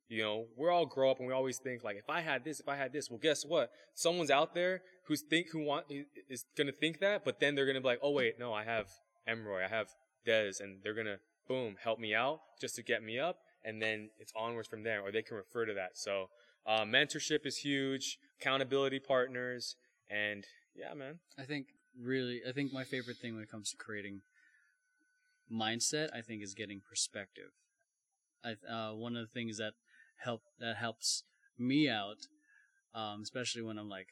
[0.08, 2.60] you know, we're all grow up and we always think like, if I had this,
[2.60, 3.70] if I had this, well, guess what?
[3.94, 5.86] Someone's out there who's think, who want,
[6.28, 8.88] is gonna think that, but then they're gonna be like, oh wait, no, I have
[9.28, 9.88] Emroy, I have
[10.24, 13.38] Des, and they're gonna, boom, help me out just to get me up.
[13.66, 15.92] And then it's onwards from there, or they can refer to that.
[15.94, 16.28] So,
[16.66, 19.76] uh, mentorship is huge, accountability partners,
[20.10, 20.44] and
[20.74, 21.18] yeah, man.
[21.38, 24.20] I think really, I think my favorite thing when it comes to creating
[25.52, 27.50] mindset, I think, is getting perspective.
[28.44, 29.72] I uh, one of the things that
[30.18, 31.24] help that helps
[31.58, 32.26] me out,
[32.94, 34.08] um, especially when I'm like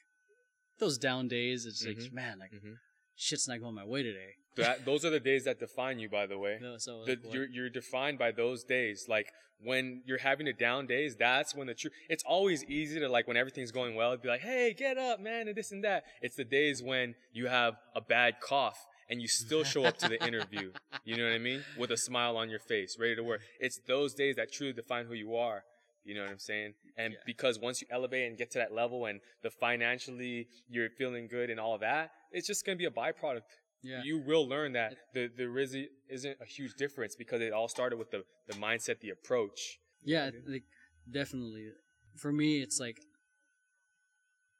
[0.78, 1.66] those down days.
[1.66, 2.00] It's mm-hmm.
[2.00, 2.74] like, man, like mm-hmm.
[3.16, 4.34] shit's not going my way today.
[4.56, 6.58] That, those are the days that define you, by the way.
[6.60, 9.06] No, so the, you're you're defined by those days.
[9.08, 9.28] Like
[9.64, 11.92] when you're having a down days, that's when the truth.
[12.08, 15.48] It's always easy to like when everything's going well, be like, "Hey, get up, man,"
[15.48, 16.04] and this and that.
[16.20, 20.08] It's the days when you have a bad cough and you still show up to
[20.08, 20.72] the interview.
[21.04, 21.64] You know what I mean?
[21.78, 23.40] With a smile on your face, ready to work.
[23.60, 25.64] It's those days that truly define who you are.
[26.04, 26.74] You know what I'm saying?
[26.96, 27.18] And yeah.
[27.24, 31.48] because once you elevate and get to that level and the financially you're feeling good
[31.48, 33.42] and all of that, it's just going to be a byproduct.
[33.82, 34.02] Yeah.
[34.02, 35.76] You will learn that the, there is,
[36.08, 39.78] isn't a huge difference because it all started with the, the mindset, the approach.
[40.04, 40.64] Yeah, like,
[41.10, 41.68] definitely.
[42.16, 42.98] For me, it's like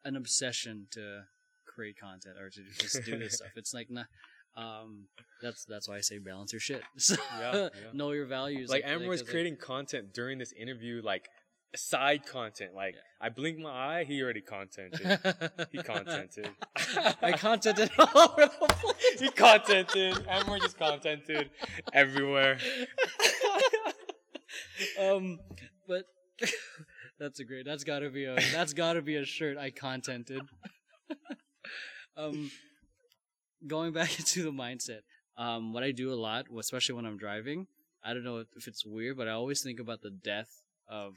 [0.04, 1.22] an obsession to
[1.72, 3.50] create content or to just do this stuff.
[3.56, 4.04] It's like, nah,
[4.56, 5.06] um,
[5.40, 6.82] that's that's why I say balance your shit.
[6.98, 7.68] So yeah, yeah.
[7.92, 8.70] know your values.
[8.70, 11.28] Like, like was creating like, content during this interview, like
[11.74, 12.74] side content.
[12.74, 13.26] Like yeah.
[13.26, 15.18] I blink my eye, he already contented.
[15.70, 16.50] he contented.
[17.22, 19.20] I contented all over the place.
[19.20, 20.14] He contented.
[20.26, 21.50] Emroy just contented
[21.92, 22.58] everywhere.
[25.00, 25.38] um,
[25.88, 26.04] but
[27.18, 27.64] that's a great.
[27.64, 28.36] That's gotta be a.
[28.52, 29.56] That's gotta be a shirt.
[29.56, 30.42] I contented.
[32.16, 32.50] um
[33.66, 35.00] going back into the mindset,
[35.36, 37.66] um, what I do a lot, especially when I'm driving,
[38.04, 41.16] I don't know if it's weird, but I always think about the death of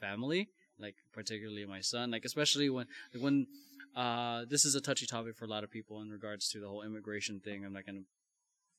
[0.00, 3.46] family, like particularly my son, like especially when like when
[3.94, 6.68] uh, this is a touchy topic for a lot of people in regards to the
[6.68, 7.64] whole immigration thing.
[7.64, 8.04] I'm not gonna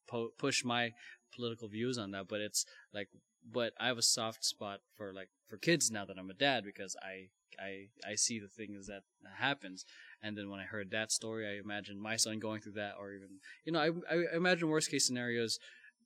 [0.07, 0.91] po- push my
[1.35, 3.09] political views on that, but it's like,
[3.49, 6.63] but I have a soft spot for like for kids now that I'm a dad
[6.65, 7.29] because I
[7.61, 9.03] I I see the things that
[9.37, 9.85] happens.
[10.21, 13.13] And then when I heard that story, I imagined my son going through that, or
[13.13, 15.59] even you know, I I imagine worst case scenarios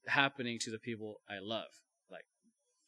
[0.08, 1.70] happening to the people I love,
[2.12, 2.26] like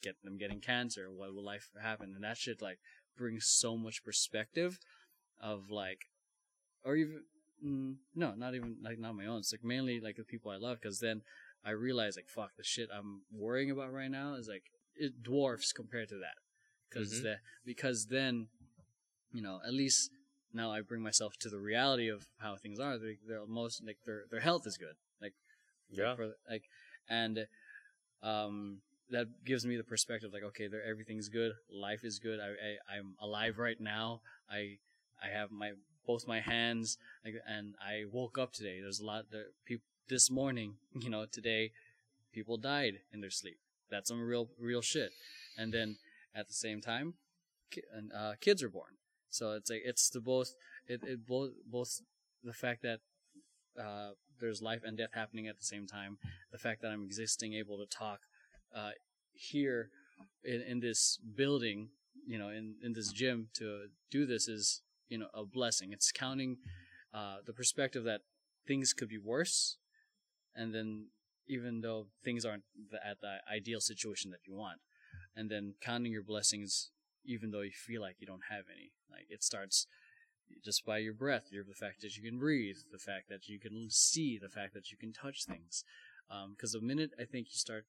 [0.01, 1.07] get them getting cancer.
[1.11, 2.13] What will life happen?
[2.15, 2.80] And that shit like
[3.17, 4.80] brings so much perspective
[5.41, 6.05] of like,
[6.84, 7.24] or even
[7.65, 9.39] mm, no, not even like not my own.
[9.39, 11.22] It's like mainly like the people I love, because then
[11.63, 14.63] I realize like fuck the shit I'm worrying about right now is like
[14.95, 16.38] it dwarfs compared to that
[16.89, 17.24] because mm-hmm.
[17.24, 18.47] the because then
[19.32, 20.11] you know at least
[20.53, 22.97] now I bring myself to the reality of how things are.
[22.97, 24.95] They, they're most like their their health is good.
[25.21, 25.33] Like
[25.89, 26.63] yeah, for, like
[27.09, 27.47] and
[28.23, 31.53] um that gives me the perspective like okay, there everything's good.
[31.71, 32.39] Life is good.
[32.39, 34.21] I, I I'm alive right now.
[34.49, 34.77] I
[35.23, 35.73] I have my
[36.05, 38.79] both my hands like, and I woke up today.
[38.81, 39.25] There's a lot
[39.65, 41.71] people this morning, you know, today
[42.33, 43.57] people died in their sleep.
[43.89, 45.11] That's some real real shit.
[45.57, 45.97] And then
[46.33, 47.15] at the same time,
[48.15, 48.91] uh, kids are born.
[49.32, 50.53] So it's like it's the both
[50.88, 52.01] it, it both both
[52.43, 52.99] the fact that
[53.79, 56.17] uh, there's life and death happening at the same time,
[56.51, 58.21] the fact that I'm existing, able to talk
[58.75, 58.91] uh,
[59.34, 59.89] here
[60.43, 61.89] in, in this building,
[62.27, 65.91] you know, in, in this gym to do this is you know a blessing.
[65.91, 66.57] It's counting
[67.13, 68.21] uh, the perspective that
[68.67, 69.77] things could be worse,
[70.55, 71.07] and then
[71.47, 72.63] even though things aren't
[73.03, 74.79] at the ideal situation that you want,
[75.36, 76.91] and then counting your blessings
[77.26, 78.91] even though you feel like you don't have any.
[79.09, 79.88] Like it starts
[80.63, 83.59] just by your breath, your the fact that you can breathe, the fact that you
[83.59, 85.84] can see, the fact that you can touch things.
[86.28, 87.86] Because um, the minute I think you start,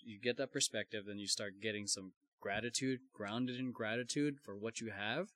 [0.00, 4.80] you get that perspective, then you start getting some gratitude, grounded in gratitude for what
[4.80, 5.28] you have,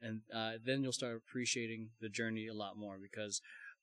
[0.00, 2.98] and uh, then you'll start appreciating the journey a lot more.
[3.00, 3.40] Because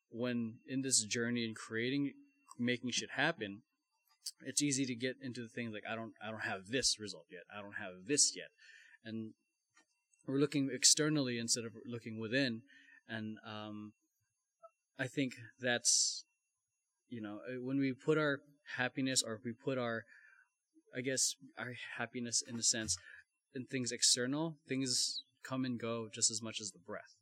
[0.10, 2.14] when in this journey and creating,
[2.60, 3.62] making shit happen,
[4.46, 7.26] it's easy to get into the things like I don't I don't have this result
[7.32, 7.44] yet.
[7.56, 8.50] I don't have this yet.
[9.06, 9.34] And
[10.28, 12.62] we're looking externally instead of looking within.
[13.08, 13.93] And um,
[14.99, 16.26] I think that's
[17.10, 18.39] you know uh, when we put our
[18.78, 20.04] happiness or if we put our
[20.95, 22.97] I guess our happiness in a sense
[23.56, 27.18] in things external, things come and go just as much as the breath.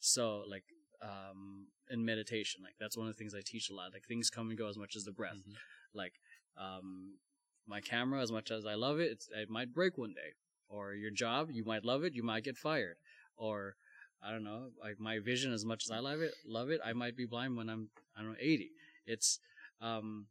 [0.00, 0.64] So like
[1.02, 3.92] um in meditation, like that's one of the things I teach a lot.
[3.92, 5.38] Like things come and go as much as the breath.
[5.38, 5.98] Mm-hmm.
[5.98, 6.14] Like
[6.58, 7.14] um
[7.66, 10.34] my camera as much as I love it, it's, it might break one day.
[10.68, 12.96] Or your job, you might love it, you might get fired.
[13.36, 13.76] Or
[14.22, 16.92] I don't know, like my vision as much as I love it, love it, I
[16.92, 18.70] might be blind when I'm I don't know 80.
[19.06, 19.38] It's
[19.80, 20.26] um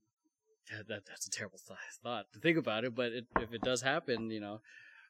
[0.87, 3.81] that that's a terrible th- thought to think about it, but it, if it does
[3.81, 4.61] happen, you know,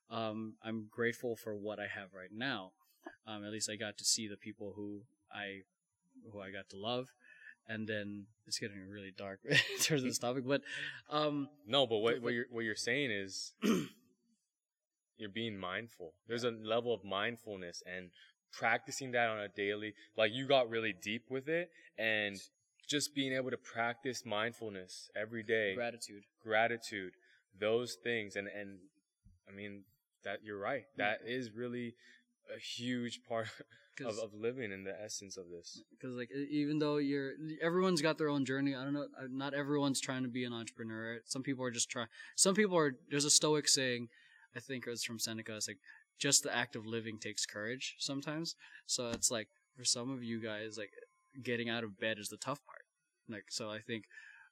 [0.10, 2.72] um, I'm grateful for what I have right now.
[3.26, 5.02] Um, at least I got to see the people who
[5.32, 5.62] I
[6.32, 7.08] who I got to love,
[7.68, 10.44] and then it's getting really dark in terms of this topic.
[10.46, 10.62] But
[11.10, 13.54] um, No, but what, what you're what you're saying is
[15.18, 16.14] you're being mindful.
[16.28, 18.10] There's a level of mindfulness and
[18.52, 22.38] practicing that on a daily like you got really deep with it and
[22.88, 26.24] just being able to practice mindfulness every day, gratitude.
[26.42, 27.14] gratitude,
[27.60, 28.78] those things and and
[29.50, 29.84] I mean
[30.24, 30.84] that you're right.
[30.98, 31.96] That is really
[32.56, 33.48] a huge part
[34.06, 35.82] of, of living in the essence of this.
[35.92, 38.76] Because like even though you're everyone's got their own journey.
[38.76, 39.08] I don't know.
[39.20, 41.20] uh, Not everyone's trying to be an entrepreneur.
[41.26, 42.08] Some people are just trying.
[42.36, 42.96] Some people are.
[43.10, 44.10] There's a Stoic saying,
[44.56, 45.56] I think it was from Seneca.
[45.56, 45.80] It's like
[46.20, 48.56] just the act of living takes courage sometimes.
[48.86, 50.92] So it's like for some of you guys, like
[51.44, 52.86] getting out of bed is the tough part.
[53.30, 54.06] Like so, I think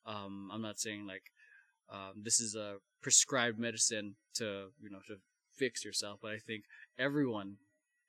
[0.05, 1.23] um, I'm not saying like
[1.91, 5.15] um, this is a prescribed medicine to you know to
[5.55, 6.63] fix yourself, but I think
[6.97, 7.57] everyone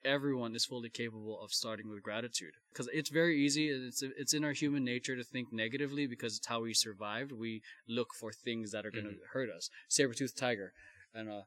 [0.03, 4.43] everyone is fully capable of starting with gratitude because it's very easy it's it's in
[4.43, 8.71] our human nature to think negatively because it's how we survived we look for things
[8.71, 9.25] that are going to Mhm.
[9.33, 10.73] hurt us saber-toothed tiger
[11.15, 11.41] and uh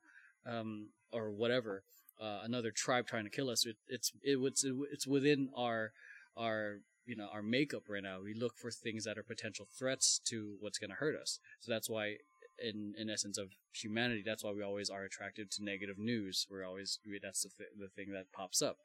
[0.48, 1.82] um or whatever
[2.20, 5.92] uh, another tribe trying to kill us it, it's it, it's it's within our
[6.36, 6.78] our
[7.08, 8.18] you know our makeup right now.
[8.22, 11.40] We look for things that are potential threats to what's going to hurt us.
[11.60, 12.16] So that's why
[12.62, 16.46] in in essence of humanity that's why we always are attracted to negative news.
[16.50, 18.76] We're always we, that's the, th- the thing that pops up.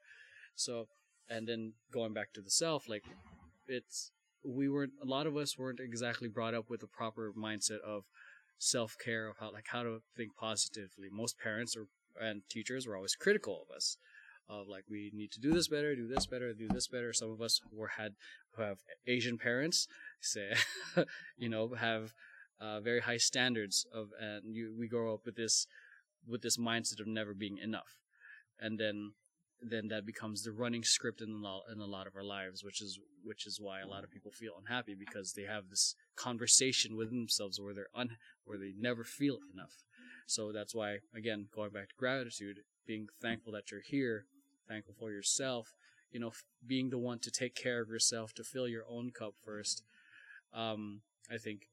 [0.56, 0.88] So
[1.28, 3.04] and then going back to the self like
[3.68, 4.10] it's
[4.44, 8.04] we weren't a lot of us weren't exactly brought up with the proper mindset of
[8.58, 11.08] self-care of how like how to think positively.
[11.10, 11.86] Most parents or
[12.20, 13.96] and teachers were always critical of us
[14.48, 17.12] of like we need to do this better do this better do this better.
[17.12, 18.14] Some of us were had
[18.54, 19.88] who have asian parents
[20.20, 20.54] say
[21.36, 22.12] you know have
[22.60, 25.66] uh, very high standards of and you we grow up with this
[26.26, 27.98] with this mindset of never being enough.
[28.58, 29.12] And then
[29.70, 32.62] then that becomes the running script in a lot in a lot of our lives
[32.62, 35.94] which is which is why a lot of people feel unhappy because they have this
[36.16, 39.82] conversation with themselves where they're un where they never feel enough.
[40.26, 44.26] So that's why again going back to gratitude being thankful that you're here
[44.68, 45.74] thankful for yourself
[46.10, 46.32] you know
[46.66, 49.82] being the one to take care of yourself to fill your own cup first
[50.54, 51.00] um
[51.30, 51.68] i think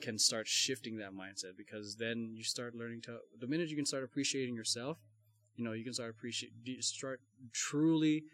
[0.00, 3.86] can start shifting that mindset because then you start learning to the minute you can
[3.86, 4.98] start appreciating yourself
[5.62, 6.50] you know you can start appreciate
[6.82, 7.20] start
[7.52, 8.24] truly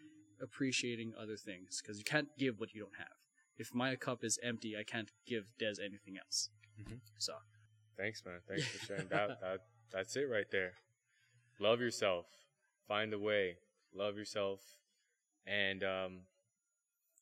[0.41, 3.17] appreciating other things because you can't give what you don't have
[3.57, 6.49] if my cup is empty i can't give des anything else
[6.81, 6.99] Mhm.
[7.17, 7.33] so
[7.97, 8.39] Thanks, man.
[8.47, 9.41] Thanks for sharing that.
[9.41, 9.59] That
[9.91, 10.71] that's it right there.
[11.59, 12.25] Love yourself.
[12.87, 13.57] Find a way.
[13.93, 14.61] Love yourself,
[15.45, 16.21] and um,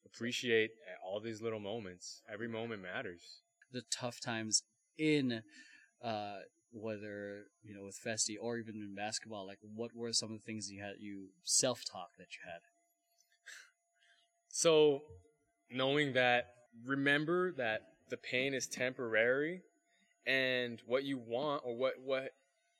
[0.05, 0.70] appreciate
[1.03, 2.22] all these little moments.
[2.32, 3.41] Every moment matters.
[3.72, 4.62] the tough times
[4.99, 5.41] in
[6.03, 6.39] uh
[6.72, 10.43] whether you know with Festi or even in basketball like what were some of the
[10.45, 12.61] things you had you self-talk that you had
[14.49, 15.01] So,
[15.70, 16.45] knowing that,
[16.86, 19.61] remember that the pain is temporary,
[20.26, 22.32] and what you want or what what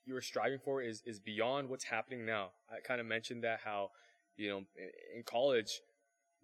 [0.06, 2.52] you're striving for is is beyond what's happening now.
[2.70, 3.92] I kind of mentioned that how,
[4.38, 5.82] you know, in- in college,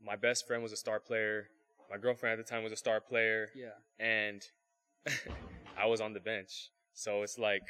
[0.01, 1.49] my best friend was a star player.
[1.89, 4.41] My girlfriend at the time was a star player, yeah and
[5.77, 6.69] I was on the bench.
[6.93, 7.63] So it's like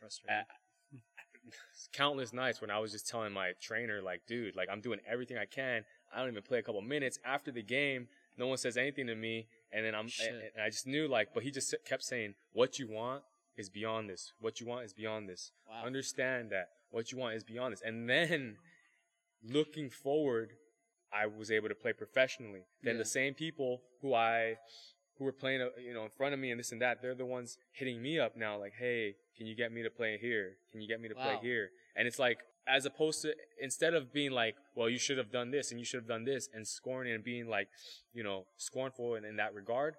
[0.00, 1.00] frustrating uh,
[1.92, 5.38] countless nights when I was just telling my trainer, like, dude, like I'm doing everything
[5.38, 5.84] I can.
[6.14, 8.08] I don't even play a couple minutes after the game.
[8.38, 11.28] No one says anything to me, and then I'm, and and I just knew, like,
[11.34, 13.22] but he just kept saying, what you want
[13.56, 14.32] is beyond this.
[14.40, 15.52] What you want is beyond this.
[15.68, 17.82] wow Understand that what you want is beyond this.
[17.84, 18.56] And then
[19.42, 20.52] looking forward,
[21.12, 22.62] I was able to play professionally.
[22.82, 23.00] Then Yeah.
[23.02, 24.56] the same people who I
[25.20, 27.14] who were playing, uh, you know, in front of me and this and that, they're
[27.14, 30.54] the ones hitting me up now, like, hey, can you get me to play here?
[30.72, 31.68] Can you get me to play here?
[31.94, 35.50] And it's like, as opposed to instead of being like, well, you should have done
[35.50, 37.68] this and you should have done this, and scorning and being like,
[38.14, 39.94] you know, scornful in, in that regard.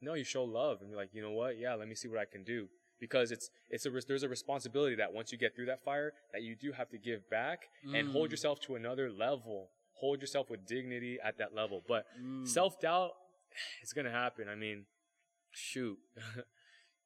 [0.00, 1.56] No, you show love and be like, you know what?
[1.56, 2.66] Yeah, let me see what I can do
[2.98, 6.42] because it's it's a there's a responsibility that once you get through that fire, that
[6.42, 8.32] you do have to give back and hold Mm.
[8.32, 9.70] yourself to another level.
[10.00, 11.84] Hold yourself with dignity at that level.
[11.86, 12.46] But Mm.
[12.48, 13.12] self doubt,
[13.82, 14.48] it's gonna happen.
[14.48, 14.86] I mean,
[15.52, 15.98] shoot,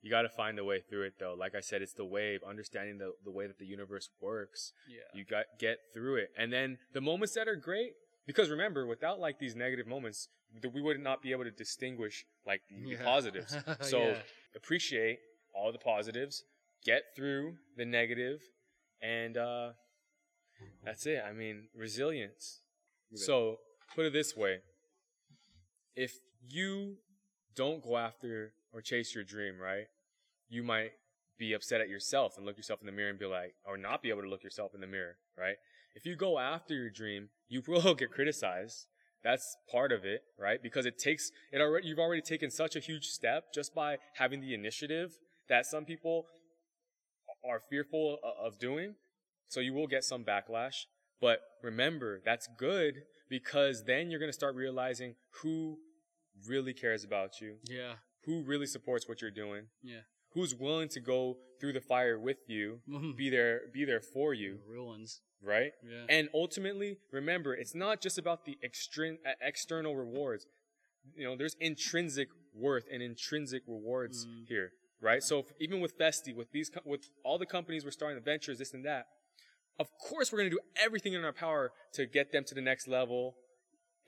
[0.00, 1.34] You got to find a way through it, though.
[1.36, 4.72] Like I said, it's the wave, understanding the, the way that the universe works.
[4.88, 5.00] Yeah.
[5.12, 7.92] You got get through it, and then the moments that are great.
[8.26, 10.28] Because remember, without like these negative moments,
[10.72, 13.02] we would not be able to distinguish like the Yeah.
[13.02, 13.56] positives.
[13.80, 14.22] So Yeah.
[14.54, 15.18] appreciate
[15.54, 16.44] all the positives,
[16.84, 18.40] get through the negative,
[19.00, 19.72] and uh,
[20.84, 21.22] that's it.
[21.26, 22.60] I mean, resilience.
[23.14, 23.58] So
[23.96, 24.60] put it this way:
[25.96, 26.96] if you
[27.54, 29.86] don't go after or chase your dream, right,
[30.48, 30.92] you might
[31.38, 34.02] be upset at yourself and look yourself in the mirror and be like, or not
[34.02, 35.56] be able to look yourself in the mirror, right?
[35.94, 38.86] If you go after your dream, you will get criticized.
[39.24, 40.62] That's part of it, right?
[40.62, 41.88] Because it takes it already.
[41.88, 45.18] You've already taken such a huge step just by having the initiative
[45.48, 46.26] that some people
[47.48, 48.94] are fearful of doing.
[49.48, 50.84] So you will get some backlash.
[51.20, 55.78] But remember, that's good because then you're going to start realizing who
[56.46, 57.96] really cares about you, Yeah.
[58.24, 60.02] who really supports what you're doing, Yeah.
[60.32, 63.16] who's willing to go through the fire with you, Mhm.
[63.16, 65.20] be there, be there for The you, real ones.
[65.40, 65.72] right?
[65.82, 66.06] Yeah.
[66.08, 70.46] And ultimately, remember, it's not just about the extrin- external rewards.
[71.16, 74.46] You know, there's intrinsic worth and intrinsic rewards Mm.
[74.46, 75.22] here, right?
[75.22, 78.20] So if, even with Festi, with these, co- with all the companies we're starting, the
[78.24, 79.06] ventures, this and that,
[79.78, 82.60] of course we're going to do everything in our power to get them to the
[82.60, 83.36] next level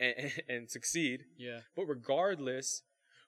[0.01, 1.25] and, and succeed.
[1.39, 1.61] yeah.
[1.77, 2.83] But regardless,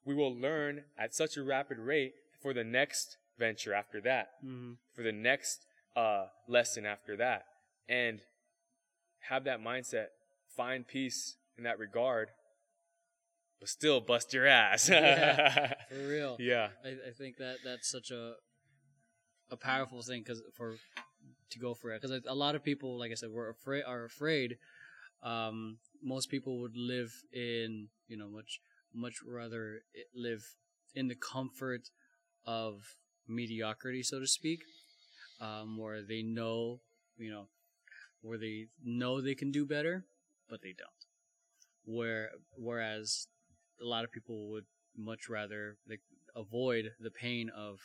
[0.05, 4.73] we will learn at such a rapid rate for the next venture after that Mm-hmm.
[4.95, 5.65] for the next
[5.97, 7.45] uh, lesson after that
[7.89, 8.21] and
[9.29, 10.07] have that mindset
[10.57, 12.29] find peace in that regard
[13.61, 15.75] but still bust your ass Yeah.
[15.89, 16.37] For real.
[16.41, 18.35] yeah I, I think that that's such a
[19.51, 20.77] a powerful thing because for
[21.51, 24.05] to go for it because a lot of people, like I said, were afraid are
[24.05, 24.57] afraid.
[25.23, 28.61] Um, most people would live in you know much
[28.95, 29.83] much rather
[30.15, 30.43] live
[30.95, 31.89] in the comfort
[32.45, 32.83] of
[33.29, 34.61] mediocrity, so to speak,
[35.41, 36.81] um, where they know
[37.17, 37.47] you know
[38.21, 40.05] where they know they can do better,
[40.49, 40.91] but they don't.
[41.85, 43.27] Where whereas
[43.81, 44.65] a lot of people would
[44.97, 46.01] much rather like
[46.37, 47.79] avoid the pain of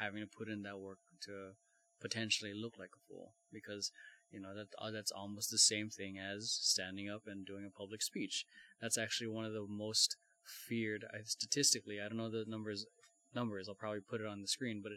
[0.00, 1.52] having to put in that work to
[2.00, 3.92] potentially look like a fool because
[4.30, 7.78] you know that uh, that's almost the same thing as standing up and doing a
[7.78, 8.44] public speech.
[8.80, 10.16] That's actually one of the most
[10.50, 12.86] feared statistically i don't know the numbers
[13.34, 14.92] numbers i'll probably put it on the screen but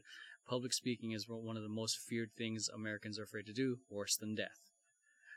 [0.48, 4.16] public speaking is one of the most feared things americans are afraid to do worse
[4.18, 4.72] than death.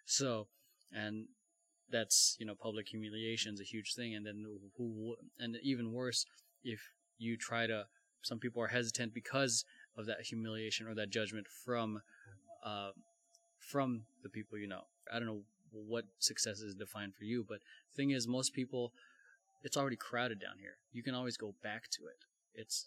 [0.04, 0.48] So
[0.92, 1.26] and
[1.90, 4.44] that's you know public humiliation is a huge thing and then
[4.76, 6.24] who and even worse
[6.64, 6.80] if
[7.18, 7.84] you try to
[8.22, 9.64] some people are hesitant because
[9.96, 12.00] of that humiliation or that judgment from
[12.64, 12.90] uh,
[13.66, 14.82] from the people you know.
[15.12, 15.42] I don't know
[15.72, 17.58] what success is defined for you but
[17.94, 18.92] thing is most people
[19.62, 20.76] it's already crowded down here.
[20.92, 22.24] You can always go back to it.
[22.54, 22.86] It's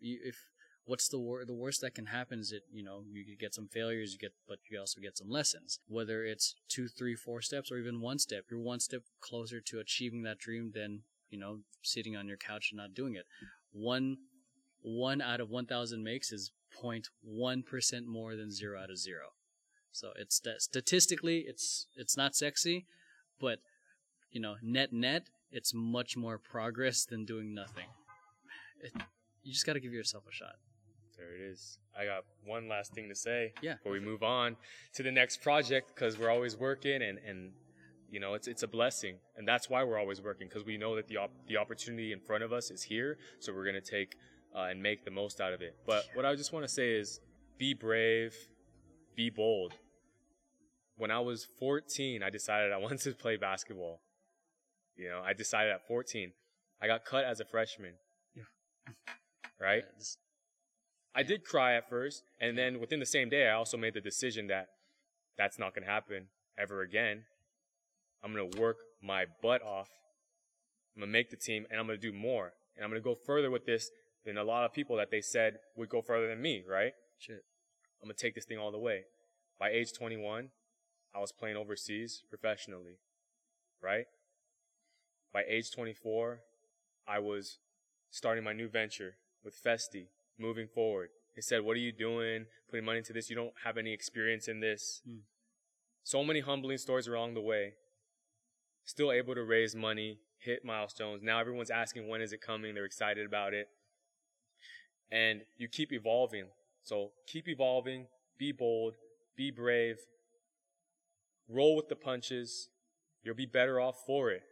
[0.00, 0.36] if
[0.84, 3.68] what's the wor- the worst that can happen is that you know you get some
[3.68, 5.80] failures you get but you also get some lessons.
[5.88, 9.80] Whether it's two three four steps or even one step you're one step closer to
[9.80, 13.26] achieving that dream than you know sitting on your couch and not doing it.
[13.72, 14.18] One
[14.82, 16.52] one out of 1000 makes is
[16.82, 19.18] 0.1% more than 0 out of 0
[19.92, 22.86] so it's that statistically it's it's not sexy
[23.40, 23.58] but
[24.30, 27.86] you know net net it's much more progress than doing nothing.
[28.82, 28.92] It,
[29.42, 30.54] you just got to give yourself a shot.
[31.18, 31.78] There it is.
[31.98, 33.74] I got one last thing to say Yeah.
[33.74, 34.56] before we move on
[34.94, 37.50] to the next project because we're always working and and
[38.10, 39.16] you know it's it's a blessing.
[39.36, 42.20] And that's why we're always working because we know that the op- the opportunity in
[42.20, 44.14] front of us is here so we're going to take
[44.54, 45.74] uh, and make the most out of it.
[45.86, 47.20] But what i just want to say is
[47.58, 48.34] be brave
[49.16, 49.74] be bold
[50.96, 54.00] when i was 14 i decided i wanted to play basketball
[54.96, 56.32] you know i decided at 14
[56.80, 57.94] i got cut as a freshman
[58.34, 58.44] Yeah.
[59.60, 60.18] right this-
[61.12, 64.00] I did cry at first, and then within the same day, I also made the
[64.00, 64.68] decision that
[65.36, 67.24] that's not going to happen ever again.
[68.22, 69.88] I'm going to work my butt off.
[70.94, 72.52] I'm going to make the team, and I'm going to do more.
[72.76, 73.90] And I'm going to go further with this
[74.24, 76.92] than a lot of people that they said would go further than me, right?
[77.18, 77.42] shit
[78.02, 79.04] I'm to take this thing all the way.
[79.58, 80.48] By age 21,
[81.14, 82.98] I was playing overseas professionally,
[83.82, 84.06] right?
[85.32, 86.40] By age 24,
[87.06, 87.58] I was
[88.10, 90.06] starting my new venture with Festi,
[90.38, 91.10] moving forward.
[91.34, 92.46] They said, What are you doing?
[92.68, 93.30] Putting money into this?
[93.30, 95.02] You don't have any experience in this.
[95.06, 95.18] Hmm.
[96.02, 97.74] So many humbling stories along the way.
[98.84, 101.22] Still able to raise money, hit milestones.
[101.22, 102.74] Now everyone's asking, When is it coming?
[102.74, 103.68] They're excited about it.
[105.12, 106.46] And you keep evolving.
[106.82, 108.06] So keep evolving,
[108.38, 108.94] be bold,
[109.36, 109.98] be brave,
[111.48, 112.68] roll with the punches.
[113.22, 114.42] You'll be better off for it,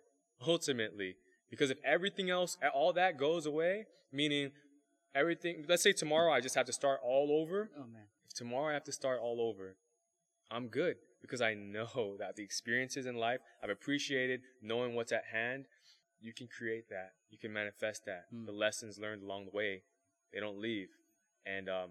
[0.47, 1.17] ultimately.
[1.51, 4.51] Because if everything else, all that goes away, meaning
[5.15, 5.65] everything.
[5.69, 7.71] Let's say tomorrow I just have to start all over.
[7.77, 8.05] Oh man.
[8.27, 9.77] If tomorrow I have to start all over,
[10.51, 15.25] I'm good because I know that the experiences in life I've appreciated, knowing what's at
[15.33, 15.67] hand,
[16.21, 17.13] you can create that.
[17.31, 18.25] You can manifest that.
[18.35, 18.47] Mm.
[18.47, 19.83] The lessons learned along the way,
[20.33, 20.89] they don't leave.
[21.47, 21.91] And um,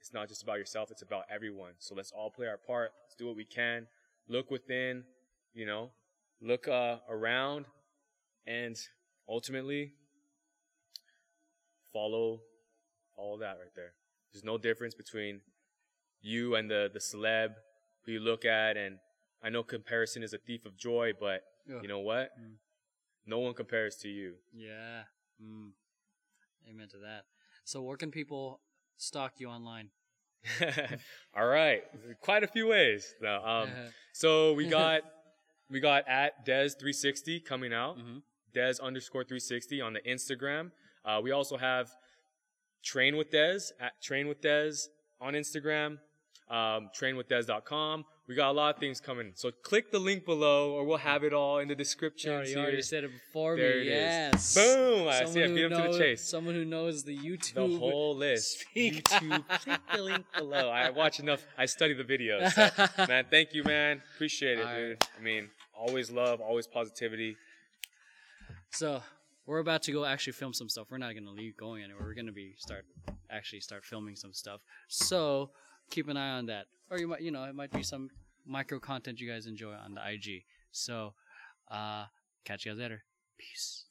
[0.00, 1.72] it's not just about yourself, it's about everyone.
[1.78, 2.92] So let's all play our part.
[3.04, 3.86] Let's do what we can.
[4.28, 5.04] Look within,
[5.54, 5.90] you know,
[6.40, 7.66] look uh, around,
[8.46, 8.76] and
[9.28, 9.92] ultimately
[11.92, 12.40] follow
[13.16, 13.92] all that right there.
[14.32, 15.40] There's no difference between
[16.20, 17.54] you and the the celeb
[18.04, 18.98] who you look at, and
[19.42, 21.42] I know comparison is a thief of joy, but
[21.72, 21.82] Ugh.
[21.82, 22.30] you know what?
[22.40, 22.56] Mm.
[23.26, 24.34] No one compares to you.
[24.52, 25.02] Yeah.
[25.42, 25.70] Mm.
[26.68, 27.24] Amen to that.
[27.64, 28.60] So where can people
[28.98, 29.88] stalk you online?
[31.36, 31.82] All right,
[32.20, 33.14] quite a few ways.
[33.20, 33.70] No, um,
[34.12, 35.02] so we got
[35.70, 37.98] we got at Des360 coming out.
[37.98, 38.22] Mhm.
[38.54, 40.70] Des underscore 360 on the Instagram.
[41.04, 41.90] Uh, we also have
[42.82, 44.72] Train with Des at Train with Des
[45.20, 45.98] on Instagram.
[46.48, 48.04] Um, trainwithdes.com.
[48.28, 49.32] We got a lot of things coming.
[49.36, 52.30] So click the link below, or we'll have it all in the description.
[52.30, 53.86] Sorry, you already said it before There me.
[53.86, 53.88] it is.
[53.88, 54.54] yes.
[54.54, 55.08] Boom!
[55.08, 55.42] I Someone see.
[55.44, 56.28] I beat him to the chase.
[56.28, 57.54] Someone who knows the YouTube.
[57.54, 58.60] The whole list.
[58.70, 59.02] Speak.
[59.04, 59.48] YouTube.
[59.60, 60.68] Click the link below.
[60.68, 61.46] I watch enough.
[61.56, 62.52] I study the videos.
[62.52, 64.02] So, man, thank you, man.
[64.14, 64.88] Appreciate it, All dude.
[64.90, 65.08] right.
[65.18, 67.36] I mean, always love, always positivity.
[68.70, 69.02] So
[69.46, 70.88] we're about to go actually film some stuff.
[70.90, 72.02] We're not gonna leave going anywhere.
[72.04, 72.84] We're gonna be start
[73.30, 74.60] actually start filming some stuff.
[74.88, 75.50] So
[75.90, 76.66] keep an eye on that.
[76.90, 78.10] Or you might you know, it might be some
[78.46, 80.44] micro content you guys enjoy on the IG.
[80.72, 81.14] So
[81.70, 82.04] uh
[82.44, 83.02] catch you guys later.
[83.36, 83.87] Peace.